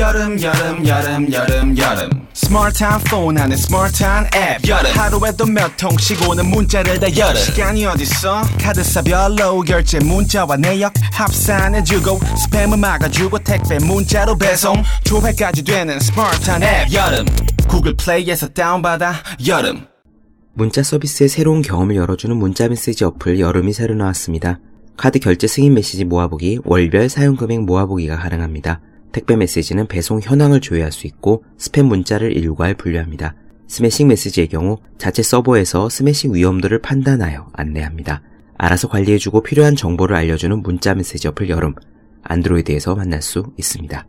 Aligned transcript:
여름 0.00 0.40
여름 0.40 0.86
여름 0.86 1.30
여름 1.30 1.76
여름. 1.76 2.08
스마트한 2.32 3.00
폰 3.00 3.36
안에 3.36 3.54
스마트한 3.54 4.30
앱 4.34 4.66
여름. 4.66 4.90
하루에도 4.92 5.44
몇 5.44 5.76
통씩 5.76 6.26
오는 6.26 6.46
문자를 6.46 6.98
다 6.98 7.06
여름. 7.18 7.36
시간이 7.36 7.84
어딨어? 7.84 8.40
카드사별로 8.58 9.60
결제 9.60 9.98
문자와 9.98 10.56
내역. 10.56 10.94
합산해주고 11.12 12.18
스팸을 12.18 12.78
막아주고 12.78 13.40
택배 13.40 13.78
문자로 13.78 14.38
배송. 14.38 14.82
조회까지 15.04 15.64
되는 15.64 16.00
스마트한 16.00 16.62
앱 16.62 16.92
여름. 16.94 17.26
구글 17.68 17.94
플레이에서 17.94 18.48
다운받아. 18.48 19.16
여름. 19.48 19.84
문자 20.54 20.82
서비스의 20.82 21.28
새로운 21.28 21.60
경험을 21.60 21.96
열어주는 21.96 22.34
문자 22.34 22.68
메시지 22.68 23.04
어플 23.04 23.38
여름이 23.38 23.74
새로 23.74 23.94
나왔습니다. 23.94 24.60
카드 24.96 25.18
결제 25.18 25.46
승인 25.46 25.74
메시지 25.74 26.06
모아보기, 26.06 26.60
월별 26.64 27.10
사용 27.10 27.36
금액 27.36 27.60
모아보기가 27.64 28.16
가능합니다. 28.16 28.80
택배 29.12 29.36
메시지는 29.36 29.86
배송 29.86 30.20
현황을 30.20 30.60
조회할 30.60 30.92
수 30.92 31.06
있고 31.06 31.44
스팸 31.58 31.84
문자를 31.84 32.36
일괄 32.36 32.74
분류합니다. 32.74 33.34
스매싱 33.68 34.08
메시지의 34.08 34.48
경우 34.48 34.78
자체 34.98 35.22
서버에서 35.22 35.88
스매싱 35.88 36.34
위험도를 36.34 36.80
판단하여 36.80 37.48
안내합니다. 37.52 38.22
알아서 38.58 38.88
관리해주고 38.88 39.42
필요한 39.42 39.76
정보를 39.76 40.16
알려주는 40.16 40.62
문자 40.62 40.94
메시지 40.94 41.28
어플 41.28 41.48
여름, 41.48 41.74
안드로이드에서 42.22 42.94
만날 42.94 43.22
수 43.22 43.52
있습니다. 43.56 44.06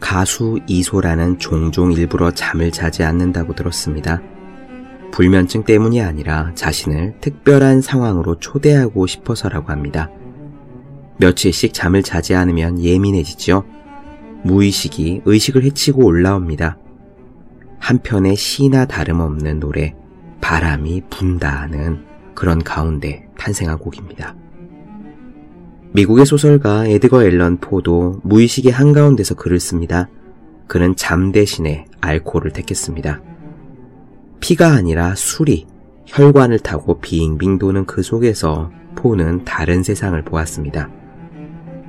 가수 0.00 0.60
이소라는 0.66 1.38
종종 1.38 1.92
일부러 1.92 2.30
잠을 2.30 2.70
자지 2.70 3.02
않는다고 3.02 3.54
들었습니다. 3.54 4.22
불면증 5.12 5.64
때문이 5.64 6.00
아니라 6.02 6.52
자신을 6.54 7.20
특별한 7.20 7.80
상황으로 7.80 8.38
초대하고 8.38 9.06
싶어서라고 9.06 9.70
합니다. 9.70 10.10
며칠씩 11.18 11.72
잠을 11.72 12.02
자지 12.02 12.34
않으면 12.34 12.80
예민해지죠. 12.80 13.64
무의식이 14.44 15.22
의식을 15.24 15.64
해치고 15.64 16.04
올라옵니다. 16.04 16.78
한편의 17.78 18.36
시나 18.36 18.86
다름없는 18.86 19.60
노래, 19.60 19.94
바람이 20.40 21.02
분다는 21.10 22.04
그런 22.34 22.62
가운데 22.62 23.26
탄생한 23.38 23.78
곡입니다. 23.78 24.34
미국의 25.92 26.26
소설가 26.26 26.86
에드거 26.86 27.22
앨런 27.22 27.58
포도 27.58 28.20
무의식의 28.24 28.72
한가운데서 28.72 29.36
글을 29.36 29.60
씁니다. 29.60 30.08
그는 30.66 30.96
잠 30.96 31.30
대신에 31.30 31.86
알코올을 32.00 32.52
택했습니다. 32.52 33.22
피가 34.40 34.72
아니라 34.72 35.14
술이 35.14 35.66
혈관을 36.06 36.58
타고 36.58 37.00
빙빙 37.00 37.58
도는 37.58 37.86
그 37.86 38.02
속에서 38.02 38.72
포는 38.96 39.44
다른 39.44 39.82
세상을 39.82 40.20
보았습니다. 40.22 40.90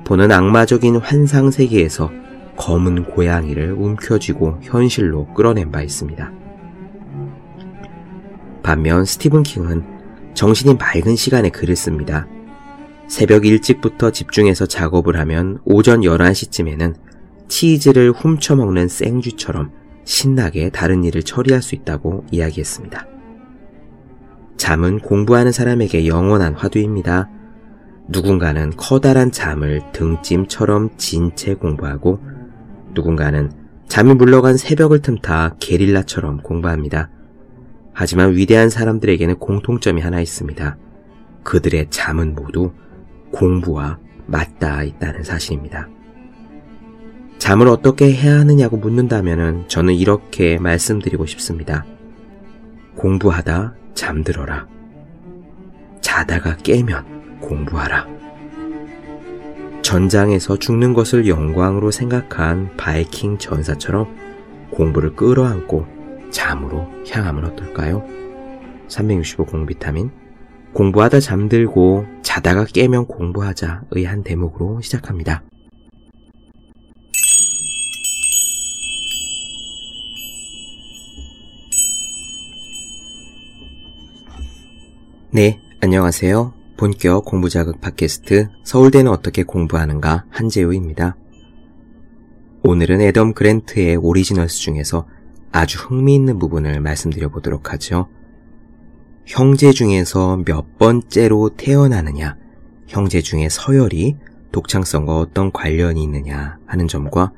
포는 0.06 0.30
악마적인 0.30 0.96
환상 0.98 1.50
세계에서 1.50 2.12
검은 2.56 3.06
고양이를 3.06 3.72
움켜쥐고 3.72 4.60
현실로 4.62 5.26
끌어낸 5.34 5.72
바 5.72 5.82
있습니다. 5.82 6.32
반면 8.62 9.04
스티븐 9.04 9.42
킹은 9.42 9.84
정신이 10.34 10.74
맑은 10.74 11.16
시간에 11.16 11.50
글을 11.50 11.74
씁니다. 11.74 12.28
새벽 13.08 13.46
일찍부터 13.46 14.12
집중해서 14.12 14.66
작업을 14.66 15.18
하면 15.18 15.58
오전 15.64 16.02
11시쯤에는 16.02 16.94
치즈를 17.48 18.12
훔쳐먹는 18.12 18.86
생쥐처럼 18.86 19.72
신나게 20.04 20.70
다른 20.70 21.02
일을 21.02 21.24
처리할 21.24 21.62
수 21.62 21.74
있다고 21.74 22.24
이야기했습니다. 22.30 23.08
잠은 24.56 25.00
공부하는 25.00 25.50
사람에게 25.50 26.06
영원한 26.06 26.54
화두입니다. 26.54 27.28
누군가는 28.08 28.72
커다란 28.76 29.32
잠을 29.32 29.82
등짐처럼 29.92 30.90
진 30.96 31.34
채 31.34 31.54
공부하고 31.54 32.20
누군가는 32.94 33.50
잠이 33.88 34.14
물러간 34.14 34.56
새벽을 34.56 35.00
틈타 35.02 35.56
게릴라처럼 35.60 36.38
공부합니다. 36.38 37.10
하지만 37.92 38.34
위대한 38.34 38.68
사람들에게는 38.68 39.38
공통점이 39.38 40.00
하나 40.02 40.20
있습니다. 40.20 40.76
그들의 41.42 41.86
잠은 41.90 42.34
모두 42.34 42.72
공부와 43.32 43.98
맞닿아 44.26 44.82
있다는 44.82 45.22
사실입니다. 45.22 45.88
잠을 47.38 47.68
어떻게 47.68 48.12
해야 48.12 48.40
하느냐고 48.40 48.76
묻는다면 48.76 49.68
저는 49.68 49.94
이렇게 49.94 50.58
말씀드리고 50.58 51.26
싶습니다. 51.26 51.84
공부하다 52.96 53.74
잠들어라. 53.94 54.66
자다가 56.00 56.56
깨면 56.56 57.04
공부하라. 57.40 58.06
전장에서 59.82 60.58
죽는 60.58 60.94
것을 60.94 61.28
영광으로 61.28 61.90
생각한 61.90 62.76
바이킹 62.76 63.38
전사처럼 63.38 64.16
공부를 64.70 65.14
끌어안고 65.14 65.86
잠으로 66.30 66.86
향하면 67.08 67.44
어떨까요? 67.44 68.04
365 68.88 69.46
공비타민 69.46 70.10
공부하다 70.72 71.20
잠들고 71.20 72.04
자다가 72.22 72.64
깨면 72.64 73.06
공부하자의 73.06 74.04
한 74.04 74.22
대목으로 74.22 74.80
시작합니다. 74.80 75.42
네, 85.30 85.60
안녕하세요. 85.80 86.55
본격 86.76 87.24
공부 87.24 87.48
자극 87.48 87.80
팟캐스트 87.80 88.48
서울대는 88.62 89.10
어떻게 89.10 89.42
공부하는가 89.44 90.26
한재우입니다. 90.28 91.16
오늘은 92.62 93.00
애덤 93.00 93.32
그랜트의 93.32 93.96
오리지널스 93.96 94.58
중에서 94.58 95.06
아주 95.52 95.78
흥미있는 95.78 96.38
부분을 96.38 96.80
말씀드려 96.80 97.30
보도록 97.30 97.72
하죠. 97.72 98.08
형제 99.24 99.72
중에서 99.72 100.42
몇 100.44 100.76
번째로 100.76 101.56
태어나느냐, 101.56 102.36
형제 102.86 103.22
중에 103.22 103.48
서열이 103.48 104.16
독창성과 104.52 105.18
어떤 105.18 105.52
관련이 105.52 106.02
있느냐 106.02 106.58
하는 106.66 106.88
점과 106.88 107.32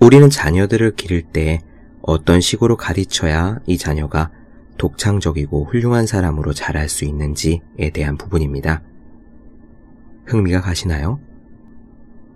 우리는 0.00 0.28
자녀들을 0.28 0.96
기를 0.96 1.22
때 1.22 1.62
어떤 2.02 2.42
식으로 2.42 2.76
가르쳐야 2.76 3.58
이 3.66 3.78
자녀가 3.78 4.30
독창적이고 4.78 5.66
훌륭한 5.66 6.06
사람으로 6.06 6.52
자랄 6.52 6.88
수 6.88 7.04
있는지에 7.04 7.90
대한 7.92 8.16
부분입니다. 8.16 8.82
흥미가 10.26 10.60
가시나요? 10.60 11.20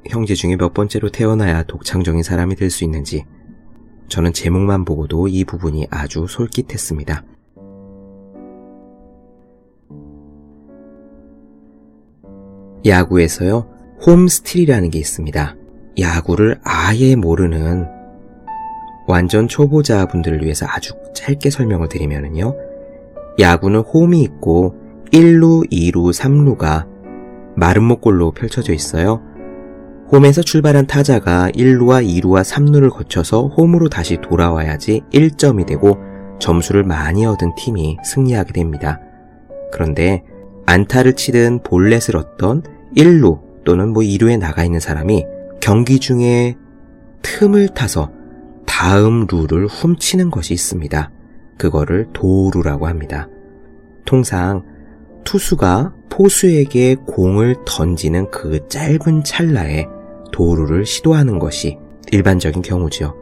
형제 0.09 0.35
중에 0.35 0.57
몇 0.57 0.75
번째로 0.75 1.11
태어나야 1.11 1.63
독창적인 1.63 2.23
사람이 2.23 2.57
될 2.57 2.71
수 2.71 2.85
있는지 2.85 3.25
저는 4.09 4.33
제목만 4.33 4.85
보고도 4.85 5.29
이 5.29 5.45
부분이 5.45 5.87
아주 5.91 6.27
솔깃했습니다. 6.29 7.25
야구에서요, 12.85 13.69
홈스틸이라는 14.05 14.91
게 14.91 14.99
있습니다. 14.99 15.57
야구를 16.01 16.61
아예 16.65 17.15
모르는 17.15 17.87
완전 19.13 19.47
초보자 19.47 20.07
분들을 20.07 20.43
위해서 20.43 20.65
아주 20.67 20.95
짧게 21.13 21.51
설명을 21.51 21.91
드리면요. 21.91 22.57
야구는 23.39 23.81
홈이 23.81 24.23
있고 24.23 24.75
1루, 25.13 25.71
2루, 25.71 26.15
3루가 26.15 26.87
마름모골로 27.55 28.31
펼쳐져 28.31 28.73
있어요. 28.73 29.21
홈에서 30.11 30.41
출발한 30.41 30.87
타자가 30.87 31.51
1루와 31.51 32.03
2루와 32.07 32.43
3루를 32.43 32.89
거쳐서 32.89 33.49
홈으로 33.49 33.91
다시 33.91 34.17
돌아와야지 34.17 35.03
1점이 35.13 35.67
되고 35.67 35.99
점수를 36.39 36.83
많이 36.83 37.27
얻은 37.27 37.55
팀이 37.57 37.99
승리하게 38.03 38.55
됩니다. 38.55 38.99
그런데 39.73 40.25
안타를 40.65 41.17
치든 41.17 41.63
볼넷을 41.63 42.17
얻던 42.17 42.63
1루 42.97 43.41
또는 43.65 43.91
뭐 43.91 44.03
2루에 44.03 44.39
나가 44.39 44.65
있는 44.65 44.81
사람이 44.81 45.27
경기 45.61 45.99
중에 45.99 46.57
틈을 47.21 47.69
타서 47.69 48.22
다음 48.85 49.29
루를 49.31 49.69
훔치는 49.69 50.33
것이 50.33 50.55
있습니다. 50.55 51.13
그거를 51.57 52.09
도루라고 52.13 52.89
합니다. 52.89 53.29
통상 54.05 54.65
투수가 55.23 55.95
포수에게 56.11 56.97
공을 56.97 57.59
던지는 57.65 58.29
그 58.33 58.67
짧은 58.67 59.23
찰나에 59.23 59.87
도루를 60.33 60.85
시도하는 60.85 61.39
것이 61.39 61.79
일반적인 62.11 62.63
경우죠. 62.63 63.15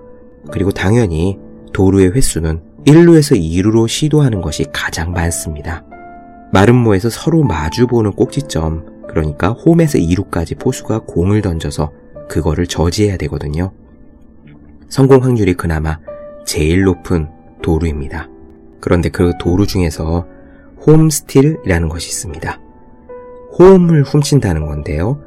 그리고 0.51 0.71
당연히 0.71 1.39
도루의 1.75 2.13
횟수는 2.13 2.63
1루에서 2.87 3.39
2루로 3.39 3.87
시도하는 3.87 4.41
것이 4.41 4.65
가장 4.73 5.13
많습니다. 5.13 5.85
마름모에서 6.55 7.11
서로 7.11 7.43
마주보는 7.43 8.13
꼭지점, 8.13 9.05
그러니까 9.09 9.51
홈에서 9.51 9.99
2루까지 9.99 10.59
포수가 10.59 11.01
공을 11.01 11.43
던져서 11.43 11.93
그거를 12.31 12.67
저지해야 12.67 13.19
되거든요. 13.19 13.73
성공 14.91 15.23
확률이 15.23 15.55
그나마 15.55 15.99
제일 16.45 16.83
높은 16.83 17.29
도루입니다. 17.63 18.29
그런데 18.81 19.09
그 19.09 19.33
도루 19.39 19.67
중에서 19.67 20.27
홈스틸이라는 20.85 21.89
것이 21.89 22.09
있습니다. 22.09 22.61
홈을 23.59 24.03
훔친다는 24.03 24.67
건데요. 24.67 25.23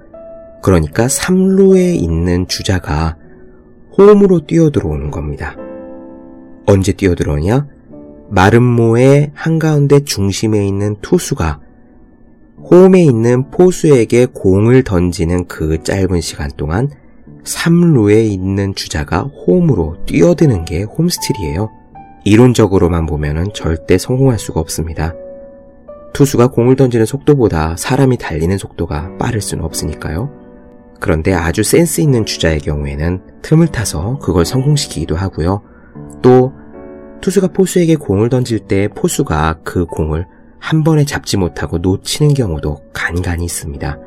그러니까 0.61 1.07
3루에 1.07 1.95
있는 1.95 2.47
주자가 2.47 3.15
홈으로 3.97 4.45
뛰어들어오는 4.45 5.11
겁니다. 5.11 5.55
언제 6.65 6.91
뛰어들어오냐? 6.91 7.67
마름모의 8.29 9.31
한가운데 9.33 10.01
중심에 10.01 10.67
있는 10.67 10.97
투수가 11.01 11.61
홈에 12.69 13.01
있는 13.03 13.49
포수에게 13.49 14.25
공을 14.25 14.83
던지는 14.83 15.45
그 15.47 15.83
짧은 15.83 16.19
시간 16.21 16.49
동안 16.57 16.89
3루에 17.43 18.25
있는 18.25 18.73
주자가 18.75 19.21
홈으로 19.21 19.97
뛰어드는 20.05 20.65
게 20.65 20.83
홈스틸이에요. 20.83 21.69
이론적으로만 22.25 23.05
보면 23.05 23.51
절대 23.53 23.97
성공할 23.97 24.39
수가 24.39 24.59
없습니다. 24.59 25.13
투수가 26.13 26.47
공을 26.47 26.75
던지는 26.75 27.05
속도보다 27.05 27.75
사람이 27.75 28.17
달리는 28.17 28.57
속도가 28.57 29.17
빠를 29.17 29.41
수는 29.41 29.63
없으니까요. 29.63 30.29
그런데 30.99 31.33
아주 31.33 31.63
센스 31.63 32.01
있는 32.01 32.25
주자의 32.25 32.59
경우에는 32.59 33.41
틈을 33.41 33.67
타서 33.67 34.19
그걸 34.19 34.45
성공시키기도 34.45 35.15
하고요. 35.15 35.61
또 36.21 36.53
투수가 37.19 37.49
포수에게 37.49 37.95
공을 37.95 38.29
던질 38.29 38.59
때 38.59 38.87
포수가 38.87 39.59
그 39.63 39.85
공을 39.85 40.27
한 40.59 40.83
번에 40.83 41.03
잡지 41.03 41.35
못하고 41.35 41.77
놓치는 41.79 42.35
경우도 42.35 42.77
간간히 42.93 43.43
있습니다. 43.43 43.99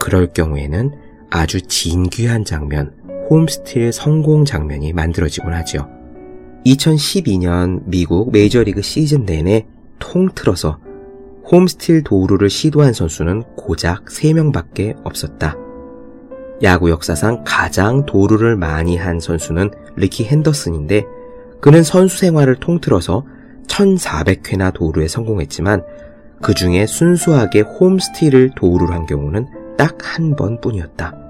그럴 0.00 0.26
경우에는 0.28 0.92
아주 1.34 1.62
진귀한 1.62 2.44
장면, 2.44 2.92
홈스틸 3.30 3.90
성공 3.90 4.44
장면이 4.44 4.92
만들어지곤 4.92 5.54
하죠. 5.54 5.88
2012년 6.66 7.80
미국 7.86 8.30
메이저리그 8.32 8.82
시즌 8.82 9.24
내내 9.24 9.66
통틀어서 9.98 10.78
홈스틸 11.50 12.02
도루를 12.02 12.50
시도한 12.50 12.92
선수는 12.92 13.44
고작 13.56 14.04
3명밖에 14.04 14.94
없었다. 15.04 15.56
야구 16.62 16.90
역사상 16.90 17.44
가장 17.46 18.04
도루를 18.04 18.56
많이 18.56 18.98
한 18.98 19.18
선수는 19.18 19.70
리키 19.96 20.24
핸더슨인데 20.24 21.04
그는 21.62 21.82
선수 21.82 22.18
생활을 22.18 22.56
통틀어서 22.56 23.24
1400회나 23.68 24.74
도루에 24.74 25.08
성공했지만 25.08 25.82
그 26.42 26.52
중에 26.52 26.84
순수하게 26.86 27.62
홈스틸을 27.62 28.50
도루를 28.54 28.94
한 28.94 29.06
경우는 29.06 29.46
딱 29.78 30.02
한 30.14 30.36
번뿐이었다. 30.36 31.21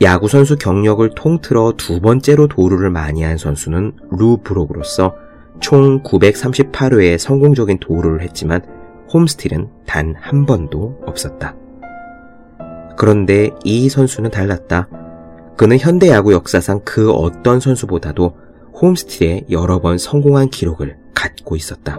야구 0.00 0.28
선수 0.28 0.56
경력을 0.56 1.08
통틀어 1.16 1.74
두 1.76 2.00
번째로 2.00 2.46
도루를 2.46 2.90
많이 2.90 3.22
한 3.24 3.36
선수는 3.36 3.92
루 4.10 4.38
브록으로서 4.38 5.14
총 5.60 6.02
938회의 6.04 7.18
성공적인 7.18 7.78
도루를 7.80 8.22
했지만 8.22 8.62
홈스틸은 9.12 9.68
단 9.86 10.14
한 10.20 10.46
번도 10.46 11.00
없었다. 11.04 11.56
그런데 12.96 13.50
이 13.64 13.88
선수는 13.88 14.30
달랐다. 14.30 14.88
그는 15.56 15.78
현대 15.78 16.08
야구 16.10 16.32
역사상 16.32 16.82
그 16.84 17.10
어떤 17.10 17.58
선수보다도 17.58 18.36
홈스틸에 18.80 19.46
여러 19.50 19.80
번 19.80 19.98
성공한 19.98 20.48
기록을 20.50 20.96
갖고 21.14 21.56
있었다. 21.56 21.98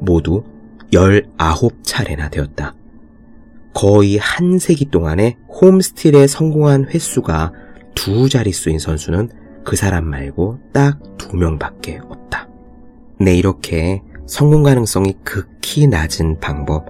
모두 0.00 0.42
19차례나 0.92 2.30
되었다. 2.30 2.74
거의 3.74 4.18
한 4.18 4.58
세기 4.58 4.90
동안에 4.90 5.36
홈스틸에 5.48 6.26
성공한 6.26 6.86
횟수가 6.88 7.52
두 7.94 8.28
자릿수인 8.28 8.78
선수는 8.78 9.28
그 9.64 9.76
사람 9.76 10.06
말고 10.06 10.58
딱 10.72 11.10
두 11.30 11.36
명밖에 11.36 12.00
없다. 12.08 12.48
네, 13.20 13.36
이렇게 13.36 14.02
성공 14.26 14.64
가능성이 14.64 15.14
극히 15.22 15.86
낮은 15.86 16.40
방법, 16.40 16.86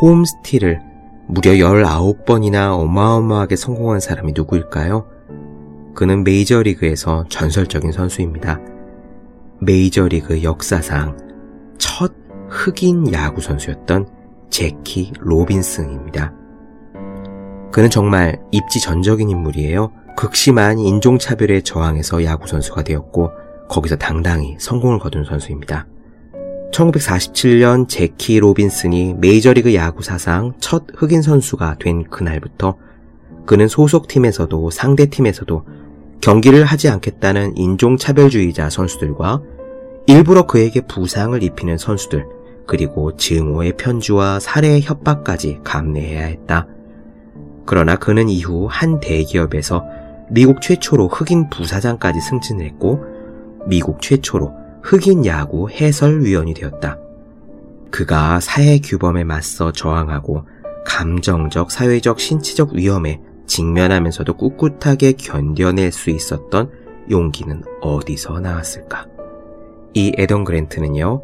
홈스틸을 0.00 0.80
무려 1.26 1.52
19번이나 1.52 2.78
어마어마하게 2.78 3.56
성공한 3.56 4.00
사람이 4.00 4.32
누구일까요? 4.34 5.06
그는 5.94 6.22
메이저리그에서 6.22 7.24
전설적인 7.28 7.92
선수입니다. 7.92 8.60
메이저리그 9.60 10.42
역사상 10.42 11.16
첫 11.78 12.12
흑인 12.48 13.12
야구 13.14 13.40
선수였던 13.40 14.06
제키 14.50 15.12
로빈슨입니다. 15.18 16.32
그는 17.72 17.90
정말 17.90 18.40
입지전적인 18.50 19.28
인물이에요. 19.28 19.92
극심한 20.16 20.78
인종차별에 20.78 21.60
저항해서 21.60 22.24
야구 22.24 22.48
선수가 22.48 22.82
되었고 22.82 23.30
거기서 23.68 23.96
당당히 23.96 24.56
성공을 24.58 24.98
거둔 24.98 25.24
선수입니다. 25.24 25.86
1947년 26.72 27.88
제키 27.88 28.40
로빈슨이 28.40 29.14
메이저리그 29.14 29.74
야구 29.74 30.02
사상 30.02 30.52
첫 30.58 30.84
흑인 30.96 31.22
선수가 31.22 31.76
된 31.78 32.04
그날부터 32.04 32.76
그는 33.46 33.68
소속팀에서도 33.68 34.70
상대팀에서도 34.70 35.64
경기를 36.20 36.64
하지 36.64 36.88
않겠다는 36.88 37.56
인종차별주의자 37.56 38.70
선수들과 38.70 39.40
일부러 40.06 40.46
그에게 40.46 40.80
부상을 40.80 41.40
입히는 41.42 41.78
선수들, 41.78 42.26
그리고 42.68 43.16
증오의 43.16 43.78
편지와 43.78 44.38
살해의 44.40 44.82
협박까지 44.82 45.60
감내해야 45.64 46.26
했다. 46.26 46.68
그러나 47.64 47.96
그는 47.96 48.28
이후 48.28 48.68
한 48.70 49.00
대기업에서 49.00 49.84
미국 50.30 50.60
최초로 50.60 51.08
흑인 51.08 51.48
부사장까지 51.48 52.20
승진을 52.20 52.66
했고 52.66 53.02
미국 53.66 54.02
최초로 54.02 54.52
흑인 54.82 55.24
야구 55.24 55.70
해설위원이 55.70 56.52
되었다. 56.52 56.98
그가 57.90 58.38
사회 58.40 58.78
규범에 58.78 59.24
맞서 59.24 59.72
저항하고 59.72 60.44
감정적, 60.84 61.70
사회적, 61.70 62.20
신체적 62.20 62.74
위험에 62.74 63.22
직면하면서도 63.46 64.36
꿋꿋하게 64.36 65.12
견뎌낼 65.12 65.90
수 65.90 66.10
있었던 66.10 66.70
용기는 67.10 67.62
어디서 67.80 68.40
나왔을까? 68.40 69.06
이 69.94 70.12
에던 70.18 70.44
그랜트는요, 70.44 71.22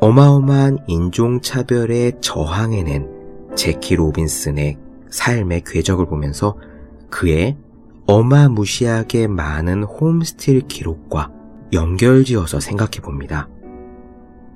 어마어마한 0.00 0.78
인종차별에 0.86 2.12
저항해낸 2.20 3.08
제키 3.56 3.96
로빈슨의 3.96 4.78
삶의 5.10 5.62
궤적을 5.66 6.06
보면서 6.06 6.56
그의 7.10 7.56
어마무시하게 8.06 9.26
많은 9.26 9.82
홈스틸 9.82 10.68
기록과 10.68 11.32
연결지어서 11.72 12.60
생각해 12.60 13.00
봅니다. 13.02 13.48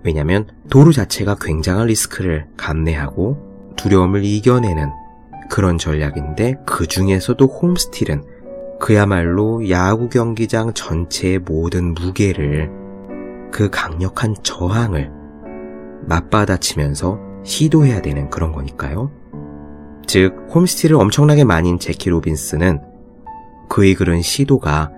왜냐하면 0.04 0.46
도루 0.70 0.92
자체가 0.92 1.36
굉장한 1.40 1.88
리스크를 1.88 2.46
감내하고 2.56 3.74
두려움을 3.76 4.24
이겨내는 4.24 4.90
그런 5.50 5.76
전략인데 5.76 6.60
그 6.64 6.86
중에서도 6.86 7.44
홈스틸은 7.44 8.24
그야말로 8.78 9.68
야구 9.70 10.08
경기장 10.08 10.72
전체의 10.72 11.40
모든 11.40 11.94
무게를 11.94 12.70
그 13.50 13.70
강력한 13.70 14.34
저항을 14.42 15.21
맞받아치면서 16.06 17.18
시도해야 17.44 18.02
되는 18.02 18.30
그런 18.30 18.52
거니까요. 18.52 19.10
즉, 20.06 20.46
홈스틸을 20.54 20.96
엄청나게 20.96 21.44
많이 21.44 21.78
제키 21.78 22.10
로빈스는 22.10 22.80
그의 23.68 23.94
그런 23.94 24.20
시도가 24.20 24.90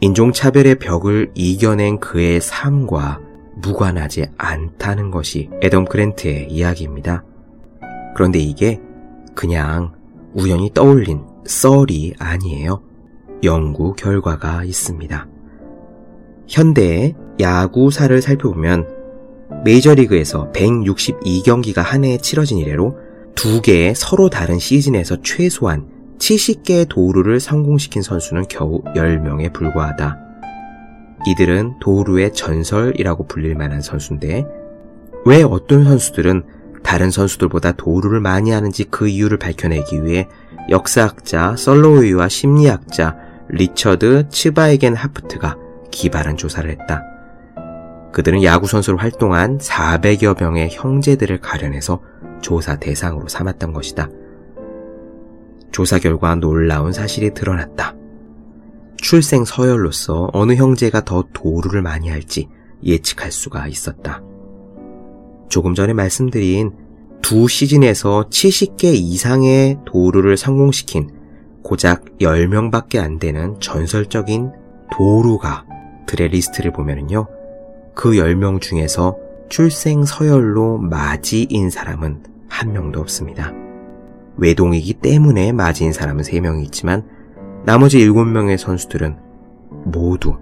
인종차별의 0.00 0.76
벽을 0.76 1.30
이겨낸 1.34 2.00
그의 2.00 2.40
삶과 2.40 3.20
무관하지 3.56 4.26
않다는 4.36 5.10
것이 5.10 5.50
에덤 5.62 5.84
그랜트의 5.84 6.48
이야기입니다. 6.50 7.24
그런데 8.14 8.38
이게 8.38 8.80
그냥 9.34 9.92
우연히 10.34 10.70
떠올린 10.72 11.22
썰이 11.46 12.14
아니에요. 12.18 12.82
연구 13.44 13.94
결과가 13.94 14.64
있습니다. 14.64 15.26
현대의 16.48 17.14
야구사를 17.40 18.20
살펴보면 18.22 18.95
메이저리그에서 19.66 20.52
162경기가 20.52 21.78
한 21.78 22.04
해에 22.04 22.18
치러진 22.18 22.58
이래로 22.58 22.96
두 23.34 23.60
개의 23.60 23.96
서로 23.96 24.30
다른 24.30 24.60
시즌에서 24.60 25.20
최소한 25.22 25.88
70개의 26.18 26.88
도루를 26.88 27.40
성공시킨 27.40 28.00
선수는 28.00 28.44
겨우 28.48 28.82
10명에 28.94 29.52
불과하다. 29.52 30.18
이들은 31.26 31.80
도루의 31.80 32.32
전설이라고 32.32 33.26
불릴 33.26 33.56
만한 33.56 33.80
선수인데 33.80 34.46
왜 35.24 35.42
어떤 35.42 35.82
선수들은 35.82 36.44
다른 36.84 37.10
선수들보다 37.10 37.72
도루를 37.72 38.20
많이 38.20 38.52
하는지 38.52 38.84
그 38.84 39.08
이유를 39.08 39.38
밝혀내기 39.38 40.04
위해 40.04 40.28
역사학자 40.70 41.56
썰로우이와 41.56 42.28
심리학자 42.28 43.16
리처드 43.48 44.28
츠바이겐 44.28 44.94
하프트가 44.94 45.56
기발한 45.90 46.36
조사를 46.36 46.70
했다. 46.70 47.15
그들은 48.16 48.42
야구 48.44 48.66
선수로 48.66 48.96
활동한 48.96 49.58
400여 49.58 50.40
명의 50.40 50.70
형제들을 50.70 51.38
가려내서 51.42 52.00
조사 52.40 52.76
대상으로 52.78 53.28
삼았던 53.28 53.74
것이다. 53.74 54.08
조사 55.70 55.98
결과 55.98 56.34
놀라운 56.34 56.94
사실이 56.94 57.34
드러났다. 57.34 57.94
출생 58.96 59.44
서열로서 59.44 60.30
어느 60.32 60.54
형제가 60.54 61.04
더 61.04 61.24
도루를 61.34 61.82
많이 61.82 62.08
할지 62.08 62.48
예측할 62.82 63.30
수가 63.30 63.66
있었다. 63.66 64.22
조금 65.50 65.74
전에 65.74 65.92
말씀드린 65.92 66.72
두 67.20 67.48
시즌에서 67.48 68.30
70개 68.30 68.94
이상의 68.94 69.80
도루를 69.84 70.38
성공시킨 70.38 71.10
고작 71.62 72.06
10명밖에 72.18 72.96
안 72.96 73.18
되는 73.18 73.60
전설적인 73.60 74.52
도루가 74.90 75.66
들의 76.06 76.30
리스트를 76.30 76.72
보면요. 76.72 77.35
그 77.96 78.10
10명 78.10 78.60
중에서 78.60 79.16
출생 79.48 80.04
서열로 80.04 80.76
마지인 80.76 81.70
사람은 81.70 82.22
한 82.46 82.72
명도 82.72 83.00
없습니다. 83.00 83.52
외동이기 84.36 84.92
때문에 84.94 85.50
맞이인 85.52 85.94
사람은 85.94 86.22
3명이 86.22 86.62
있지만 86.66 87.04
나머지 87.64 88.06
7명의 88.06 88.58
선수들은 88.58 89.16
모두 89.86 90.36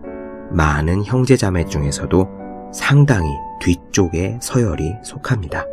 많은 0.51 1.05
형제자매 1.05 1.67
중에서도 1.67 2.29
상당히 2.73 3.29
뒤쪽에 3.61 4.41
서열이 4.43 4.97
속합니다. 5.05 5.65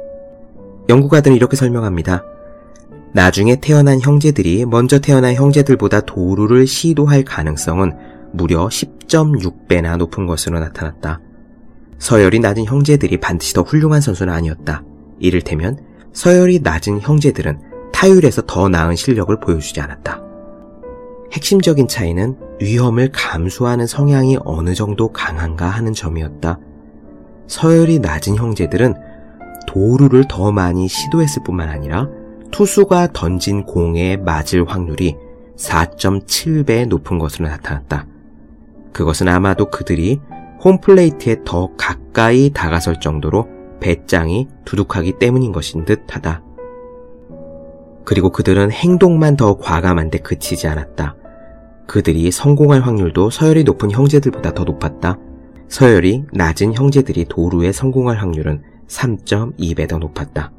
연구가들은 0.88 1.36
이렇게 1.36 1.56
설명합니다. 1.56 2.24
나중에 3.14 3.60
태어난 3.60 4.00
형제들이 4.00 4.66
먼저 4.66 5.00
태어난 5.00 5.34
형제들보다 5.34 6.02
도루를 6.02 6.68
시도할 6.68 7.24
가능성은 7.24 7.94
무려 8.34 8.68
10.6배나 8.68 9.98
높은 9.98 10.28
것으로 10.28 10.60
나타났다. 10.60 11.22
서열이 12.02 12.40
낮은 12.40 12.66
형제들이 12.66 13.18
반드시 13.18 13.54
더 13.54 13.62
훌륭한 13.62 14.02
선수는 14.02 14.34
아니었다. 14.34 14.84
이를테면 15.20 15.78
서열이 16.14 16.62
낮은 16.64 17.00
형제들은 17.00 17.60
타율에서 17.94 18.42
더 18.48 18.70
나은 18.70 18.96
실력을 18.96 19.40
보여주지 19.40 19.80
않았다. 19.82 20.20
핵심적인 21.32 21.88
차이는 21.88 22.38
위험을 22.60 23.12
감수하는 23.14 23.86
성향이 23.86 24.40
어느 24.44 24.74
정도 24.74 25.12
강한가 25.14 25.68
하는 25.70 25.94
점이었다. 25.94 26.58
서열이 27.46 28.00
낮은 28.00 28.36
형제들은 28.36 28.96
도루를 29.68 30.26
더 30.28 30.52
많이 30.52 30.88
시도했을 30.88 31.44
뿐만 31.44 31.70
아니라 31.70 32.10
투수가 32.50 33.10
던진 33.14 33.64
공에 33.64 34.18
맞을 34.18 34.68
확률이 34.68 35.18
4.7배 35.56 36.88
높은 36.88 37.20
것으로 37.20 37.48
나타났다. 37.48 38.08
그것은 38.92 39.28
아마도 39.28 39.70
그들이 39.70 40.20
홈플레이트에 40.64 41.38
더 41.44 41.70
가까이 41.78 42.52
다가설 42.52 43.00
정도로 43.00 43.48
배짱이 43.80 44.48
두둑하기 44.66 45.14
때문인 45.20 45.52
것인 45.52 45.86
듯 45.86 46.04
하다. 46.10 46.44
그리고 48.06 48.30
그들은 48.32 48.72
행동만 48.72 49.36
더 49.36 49.58
과감한데 49.58 50.20
그치지 50.20 50.68
않았다. 50.68 51.16
그들이 51.88 52.32
성공할 52.32 52.82
확률도 52.82 53.30
서열이 53.30 53.64
높은 53.64 53.92
형제들보다 53.92 54.54
더 54.54 54.64
높았다. 54.64 55.18
서열이 55.68 56.26
낮은 56.34 56.74
형제들이 56.74 57.26
도루에 57.26 57.72
성공할 57.72 58.18
확률은 58.18 58.62
3.2배 58.88 59.88
더 59.88 59.98
높았다. 59.98 60.52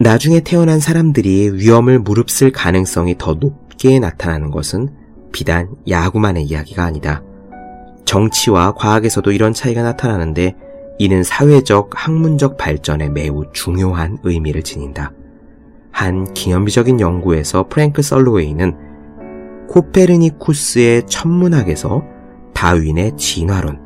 나중에 0.00 0.40
태어난 0.40 0.80
사람들이 0.80 1.54
위험을 1.54 1.98
무릅쓸 1.98 2.52
가능성이 2.52 3.16
더 3.18 3.34
높게 3.34 3.98
나타나는 3.98 4.50
것은 4.50 4.88
비단 5.32 5.74
야구만의 5.88 6.44
이야기가 6.44 6.84
아니다. 6.84 7.22
정치와 8.08 8.72
과학에서도 8.72 9.30
이런 9.32 9.52
차이가 9.52 9.82
나타나는데 9.82 10.56
이는 10.98 11.22
사회적, 11.22 11.90
학문적 11.94 12.56
발전에 12.56 13.10
매우 13.10 13.44
중요한 13.52 14.16
의미를 14.22 14.62
지닌다. 14.62 15.12
한 15.92 16.32
기념비적인 16.32 17.00
연구에서 17.00 17.68
프랭크 17.68 18.00
설로웨이는 18.00 19.68
코페르니쿠스의 19.68 21.04
천문학에서 21.06 22.02
다윈의 22.54 23.18
진화론, 23.18 23.84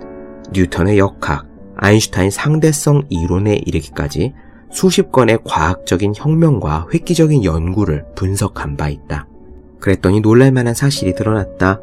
뉴턴의 0.52 0.98
역학, 0.98 1.48
아인슈타인 1.76 2.30
상대성 2.30 3.06
이론에 3.08 3.56
이르기까지 3.66 4.34
수십 4.70 5.10
건의 5.10 5.40
과학적인 5.44 6.12
혁명과 6.16 6.86
획기적인 6.94 7.42
연구를 7.42 8.04
분석한 8.14 8.76
바 8.76 8.88
있다. 8.88 9.26
그랬더니 9.80 10.20
놀랄만한 10.20 10.74
사실이 10.74 11.16
드러났다. 11.16 11.80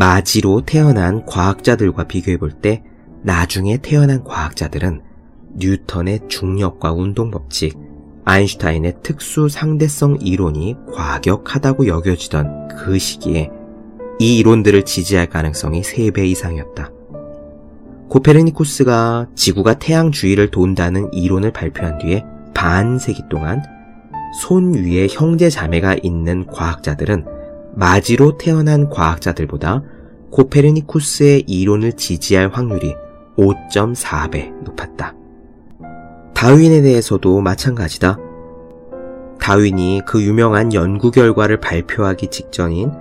마지로 0.00 0.62
태어난 0.62 1.26
과학자들과 1.26 2.04
비교해 2.04 2.38
볼 2.38 2.52
때 2.62 2.82
나중에 3.22 3.76
태어난 3.82 4.24
과학자들은 4.24 5.02
뉴턴의 5.56 6.20
중력과 6.26 6.92
운동 6.92 7.30
법칙, 7.30 7.76
아인슈타인의 8.24 8.94
특수 9.02 9.50
상대성 9.50 10.20
이론이 10.22 10.76
과격하다고 10.94 11.86
여겨지던 11.86 12.68
그 12.68 12.98
시기에 12.98 13.50
이 14.18 14.38
이론들을 14.38 14.86
지지할 14.86 15.28
가능성이 15.28 15.82
3배 15.82 16.20
이상이었다. 16.28 16.90
코페르니쿠스가 18.08 19.28
지구가 19.34 19.74
태양 19.80 20.12
주위를 20.12 20.50
돈다는 20.50 21.12
이론을 21.12 21.52
발표한 21.52 21.98
뒤에 21.98 22.24
반세기 22.54 23.24
동안 23.28 23.62
손 24.40 24.72
위에 24.72 25.08
형제 25.10 25.50
자매가 25.50 25.96
있는 26.02 26.46
과학자들은 26.46 27.39
마지로 27.74 28.36
태어난 28.38 28.88
과학자들보다 28.88 29.82
코페르니쿠스의 30.30 31.44
이론을 31.46 31.94
지지할 31.94 32.50
확률이 32.52 32.94
5.4배 33.36 34.62
높았다. 34.62 35.14
다윈에 36.34 36.82
대해서도 36.82 37.40
마찬가지다. 37.40 38.18
다윈이 39.40 40.02
그 40.06 40.22
유명한 40.22 40.72
연구 40.74 41.10
결과를 41.10 41.60
발표하기 41.60 42.28
직전인 42.28 42.92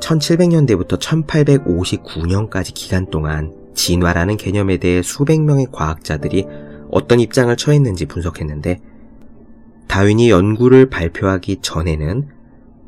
1700년대부터 0.00 0.98
1859년까지 0.98 2.72
기간 2.74 3.06
동안 3.06 3.52
진화라는 3.74 4.36
개념에 4.36 4.78
대해 4.78 5.02
수백 5.02 5.40
명의 5.42 5.66
과학자들이 5.70 6.46
어떤 6.90 7.20
입장을 7.20 7.54
처했는지 7.56 8.06
분석했는데 8.06 8.80
다윈이 9.88 10.30
연구를 10.30 10.90
발표하기 10.90 11.58
전에는 11.62 12.35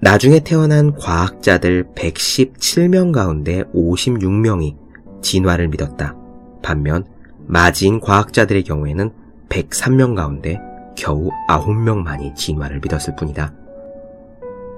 나중에 0.00 0.38
태어난 0.40 0.94
과학자들 0.94 1.88
117명 1.96 3.12
가운데 3.12 3.64
56명이 3.74 4.76
진화를 5.22 5.68
믿었다. 5.68 6.14
반면 6.62 7.04
마지인 7.46 7.98
과학자들의 7.98 8.62
경우에는 8.62 9.10
103명 9.48 10.14
가운데 10.14 10.60
겨우 10.96 11.30
9명만이 11.48 12.36
진화를 12.36 12.80
믿었을 12.80 13.16
뿐이다. 13.16 13.52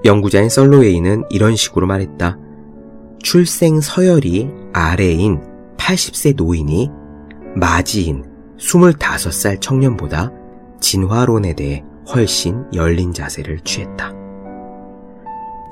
연구자인 0.05 0.49
썰로웨이는 0.49 1.25
이런 1.29 1.55
식으로 1.55 1.85
말했다. 1.85 2.39
출생 3.21 3.79
서열이 3.79 4.49
아래인 4.73 5.43
80세 5.77 6.35
노인이 6.35 6.89
마지인 7.55 8.25
25살 8.57 9.61
청년보다 9.61 10.31
진화론에 10.79 11.53
대해 11.53 11.83
훨씬 12.11 12.65
열린 12.73 13.13
자세를 13.13 13.59
취했다. 13.59 14.20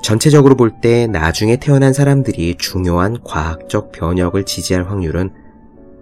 전체적으로 0.02 0.56
볼 0.56 0.80
때 0.80 1.06
나중에 1.06 1.56
태어난 1.56 1.92
사람들이 1.92 2.56
중요한 2.56 3.22
과학적 3.22 3.92
변혁을 3.92 4.44
지지할 4.44 4.88
확률은 4.88 5.30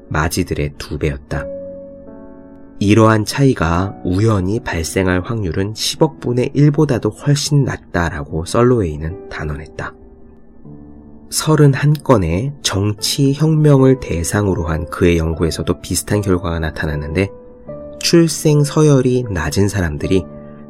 마지들의 0.09 0.75
두 0.78 0.99
배였다. 0.99 1.45
이러한 2.81 3.25
차이가 3.25 3.97
우연히 4.05 4.61
발생할 4.61 5.23
확률은 5.23 5.75
10억 5.75 6.21
분의 6.21 6.50
1보다도 6.55 7.12
훨씬 7.26 7.64
낮다라고 7.64 8.45
썰로웨이는 8.45 9.28
단언했다. 9.28 9.95
31건의 11.31 12.52
정치 12.62 13.33
혁명을 13.35 13.99
대상으로 14.00 14.69
한 14.69 14.87
그의 14.87 15.19
연구에서도 15.19 15.81
비슷한 15.81 16.21
결과가 16.21 16.61
나타났는데 16.61 17.28
출생 17.99 18.62
서열이 18.62 19.25
낮은 19.28 19.69
사람들이 19.69 20.25